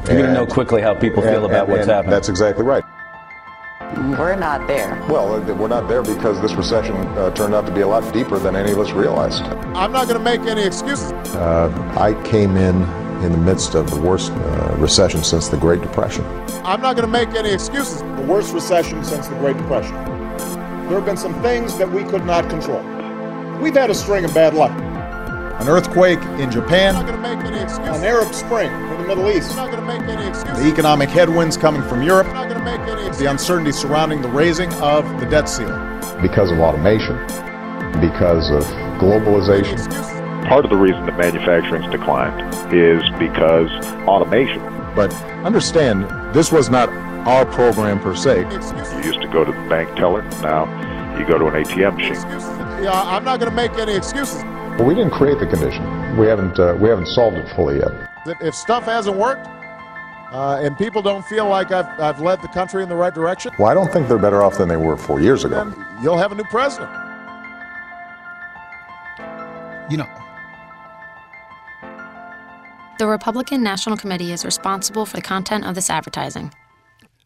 [0.07, 2.11] You're going to know quickly how people feel about and- what's and happening.
[2.11, 2.83] That's exactly right.
[3.97, 5.03] We're not there.
[5.09, 8.11] Well, uh, we're not there because this recession uh, turned out to be a lot
[8.13, 9.43] deeper than any of us realized.
[9.75, 11.11] I'm not going to make any excuses.
[11.35, 12.83] Uh, I came in
[13.23, 16.25] in the midst of the worst uh, recession since the Great Depression.
[16.63, 18.01] I'm not going to make any excuses.
[18.01, 19.93] The worst recession since the Great Depression.
[19.95, 22.81] There have been some things that we could not control.
[23.61, 24.71] We've had a string of bad luck.
[25.61, 31.83] An earthquake in Japan, an Arab Spring in the Middle East, the economic headwinds coming
[31.83, 32.25] from Europe,
[33.19, 35.79] the uncertainty surrounding the raising of the debt ceiling.
[36.19, 37.15] Because of automation,
[38.01, 38.63] because of
[38.99, 39.77] globalization.
[40.47, 42.41] Part of the reason that manufacturing's declined
[42.73, 43.69] is because
[44.07, 44.63] automation.
[44.95, 45.13] But
[45.45, 46.89] understand, this was not
[47.27, 48.39] our program per se.
[48.39, 50.65] You used to go to the bank teller, now
[51.19, 52.83] you go to an ATM machine.
[52.83, 54.43] Yeah, I'm not going to make any excuses.
[54.77, 55.83] But we didn't create the condition.
[56.17, 57.91] We haven't uh, we haven't solved it fully yet.
[58.25, 59.45] If, if stuff hasn't worked,
[60.31, 63.51] uh, and people don't feel like I've, I've led the country in the right direction,
[63.59, 65.55] Well, I don't think they're better off than they were four years ago.
[65.55, 66.89] then you'll have a new president.
[69.91, 70.07] You know,
[72.97, 76.53] The Republican National Committee is responsible for the content of this advertising.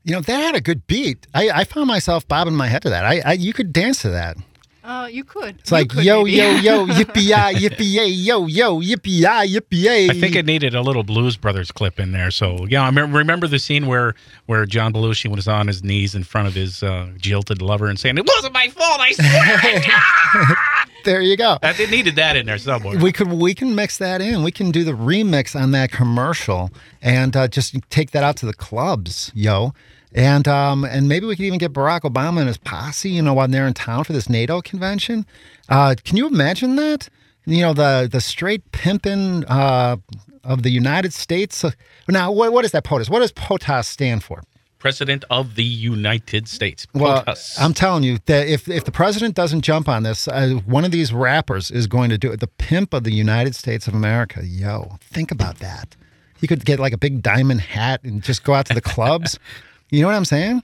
[0.04, 1.28] you know that had a good beat.
[1.34, 3.06] I, I found myself bobbing my head to that.
[3.06, 4.38] I, I you could dance to that.
[4.86, 5.58] Uh, you could.
[5.60, 10.10] It's like yo yo yo yippee yi yippee yay yo yo yippee yi yippee yay.
[10.12, 12.30] I think it needed a little Blues Brothers clip in there.
[12.30, 14.14] So yeah, I me- remember the scene where
[14.46, 17.98] where John Belushi was on his knees in front of his uh, jilted lover and
[18.00, 19.00] saying, "It wasn't my fault.
[19.00, 20.56] I swear."
[21.06, 21.58] there you go.
[21.64, 23.00] That it needed that in there somewhere.
[23.00, 24.44] We could we can mix that in.
[24.44, 26.70] We can do the remix on that commercial
[27.02, 29.74] and uh, just take that out to the clubs, yo.
[30.16, 33.34] And um, and maybe we could even get Barack Obama and his posse, you know,
[33.34, 35.26] while they're in town for this NATO convention.
[35.68, 37.10] Uh, can you imagine that?
[37.46, 39.98] You know, the the straight pimping uh,
[40.46, 41.66] of the United States.
[42.08, 43.10] Now, what what is that POTUS?
[43.10, 44.42] What does POTUS stand for?
[44.80, 46.88] President of the United States.
[46.94, 47.60] Well, POTUS.
[47.60, 50.92] I'm telling you that if if the president doesn't jump on this, uh, one of
[50.92, 52.40] these rappers is going to do it.
[52.40, 54.46] The pimp of the United States of America.
[54.46, 55.98] Yo, think about that.
[56.40, 59.38] He could get like a big diamond hat and just go out to the clubs.
[59.90, 60.62] you know what I'm saying?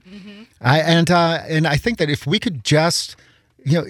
[0.60, 3.16] I and uh, and I think that if we could just,
[3.64, 3.86] you know,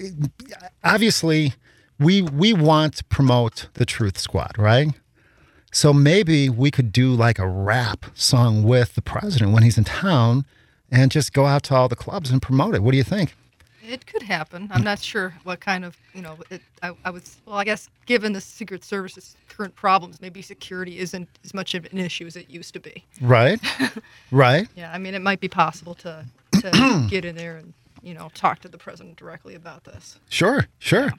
[0.83, 1.53] obviously
[1.99, 4.89] we we want to promote the Truth Squad, right?
[5.71, 9.85] So maybe we could do like a rap song with the president when he's in
[9.85, 10.45] town
[10.91, 12.83] and just go out to all the clubs and promote it.
[12.83, 13.35] What do you think?
[13.85, 14.69] It could happen.
[14.71, 17.89] I'm not sure what kind of, you know, it, I, I was, well, I guess
[18.05, 22.35] given the Secret Service's current problems, maybe security isn't as much of an issue as
[22.35, 23.03] it used to be.
[23.21, 23.59] Right?
[24.31, 24.67] right?
[24.75, 26.25] Yeah, I mean, it might be possible to,
[26.61, 27.73] to get in there and,
[28.03, 30.19] you know, talk to the president directly about this.
[30.29, 31.11] Sure, sure.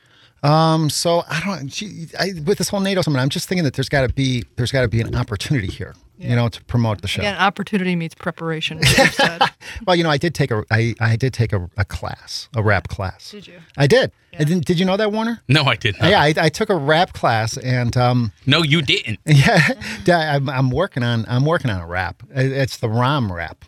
[0.42, 1.68] Um, so I don't.
[1.68, 4.44] Gee, I, with this whole NATO summit, I'm just thinking that there's got to be
[4.56, 7.22] there's got to be an opportunity here, you know, to promote the show.
[7.22, 8.78] Again, opportunity meets preparation.
[8.78, 9.40] you said.
[9.86, 12.62] Well, you know, I did take a I, I did take a, a class, a
[12.62, 13.30] rap class.
[13.30, 13.60] Did you?
[13.76, 14.12] I did.
[14.38, 15.40] I didn't, did you know that, Warner?
[15.48, 16.10] no, I did not.
[16.10, 19.20] Yeah, I, I took a rap class, and um, No, you didn't.
[19.26, 19.68] yeah,
[20.04, 22.22] yeah, I'm, I'm working on I'm working on a rap.
[22.30, 23.64] It's the ROM rap.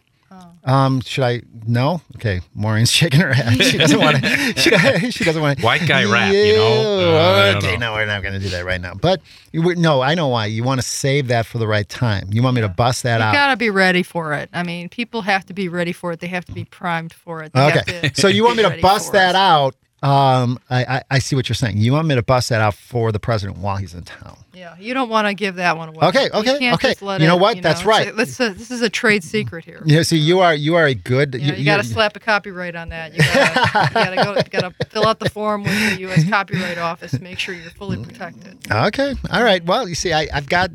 [0.66, 1.42] Um, should I?
[1.66, 2.00] No.
[2.16, 2.40] Okay.
[2.54, 3.62] Maureen's shaking her head.
[3.62, 4.54] She doesn't want to.
[4.56, 5.64] She, she doesn't want to.
[5.64, 7.16] White guy rap, you know?
[7.16, 7.72] Uh, okay.
[7.74, 7.90] know.
[7.90, 8.94] No, we're not going to do that right now.
[8.94, 9.20] But
[9.52, 10.46] you, would- no, I know why.
[10.46, 12.28] You want to save that for the right time.
[12.32, 13.30] You want me to bust that You out?
[13.30, 14.50] You got to be ready for it.
[14.52, 16.18] I mean, people have to be ready for it.
[16.20, 17.52] They have to be primed for it.
[17.52, 18.08] They have Okay.
[18.10, 19.36] to So you want me to bust that it.
[19.36, 19.76] out?
[20.02, 21.78] Um, I, I I see what you're saying.
[21.78, 24.36] You want me to bust that out for the president while he's in town?
[24.52, 26.06] Yeah, you don't want to give that one away.
[26.08, 26.88] Okay, You okay, can't okay.
[26.90, 27.62] just let You know it, what?
[27.62, 28.08] That's right.
[28.08, 29.82] a- Let's, uh, this is a trade secret here.
[29.86, 30.02] Yeah.
[30.02, 31.34] See, you are you are a good.
[31.34, 33.12] You, know, you got to slap a copyright on that.
[33.14, 34.34] You got to go.
[34.36, 36.28] You got to fill out the form with the U.S.
[36.28, 37.18] Copyright Office.
[37.20, 38.58] Make sure you're fully protected.
[38.70, 39.14] Okay.
[39.30, 39.64] All right.
[39.64, 40.70] Well, you see, I, I've got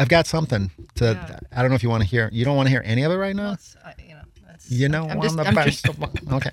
[0.00, 1.04] I've got something to.
[1.12, 1.38] Yeah.
[1.52, 2.28] I don't know if you want to hear.
[2.32, 3.56] You don't want to hear any of it right now.
[4.68, 5.84] you know, I'm I'm, just- the I'm best.
[5.84, 6.50] just- okay.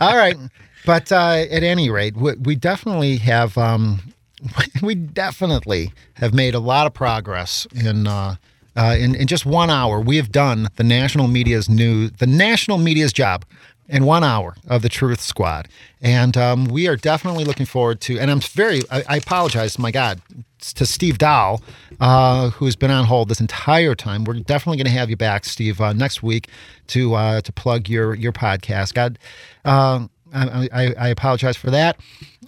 [0.00, 0.36] All right.
[0.84, 3.56] But uh, at any rate, we, we definitely have.
[3.56, 4.14] Um,
[4.82, 8.06] we definitely have made a lot of progress in.
[8.06, 8.36] Uh,
[8.74, 12.78] uh, in, in just one hour, we have done the national media's new, the national
[12.78, 13.44] media's job
[13.86, 15.68] in one hour of the Truth Squad,
[16.00, 18.18] and um, we are definitely looking forward to.
[18.18, 20.22] And I'm very, I, I apologize, my God,
[20.60, 21.58] to Steve Dow,
[22.00, 24.24] uh, who's been on hold this entire time.
[24.24, 26.48] We're definitely going to have you back, Steve, uh, next week
[26.88, 28.94] to uh, to plug your your podcast.
[28.94, 29.18] God,
[29.64, 31.98] uh, I, I, I apologize for that.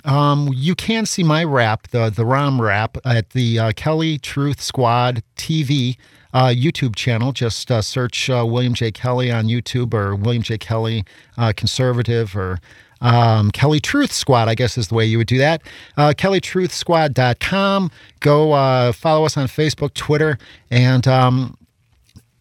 [0.04, 4.60] Um, you can see my rap, the the ROM rap, at the uh, Kelly Truth
[4.60, 5.96] Squad TV
[6.32, 7.32] uh, YouTube channel.
[7.32, 8.90] Just uh, search uh, William J.
[8.90, 10.58] Kelly on YouTube or William J.
[10.58, 11.04] Kelly
[11.38, 12.58] uh, Conservative or
[13.00, 15.60] Um, Kelly Truth Squad, I guess is the way you would do that.
[15.96, 17.90] Uh, KellyTruthSquad.com.
[18.20, 20.38] Go uh, follow us on Facebook, Twitter,
[20.70, 21.56] and um,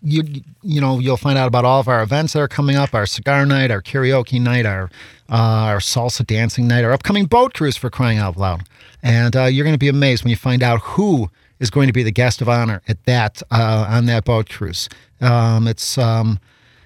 [0.03, 0.23] you
[0.61, 3.05] you know you'll find out about all of our events that are coming up our
[3.05, 4.89] cigar night our karaoke night our
[5.29, 8.63] uh, our salsa dancing night our upcoming boat cruise for crying out loud.
[9.01, 11.29] And uh, you're going to be amazed when you find out who
[11.59, 14.89] is going to be the guest of honor at that uh, on that boat cruise.
[15.21, 16.39] Um, it's um,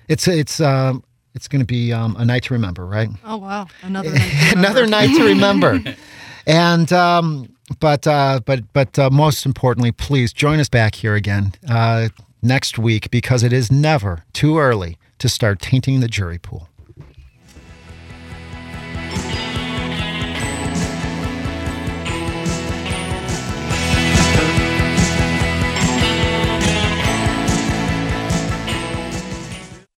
[0.07, 1.03] it's it's um,
[1.33, 3.09] it's going to be um, a night to remember right?
[3.25, 3.67] Oh wow.
[3.81, 5.79] Another night another night to remember.
[6.45, 11.53] And um, but uh, but but uh, most importantly please join us back here again.
[11.67, 12.09] Uh,
[12.41, 16.69] next week because it is never too early to start tainting the jury pool.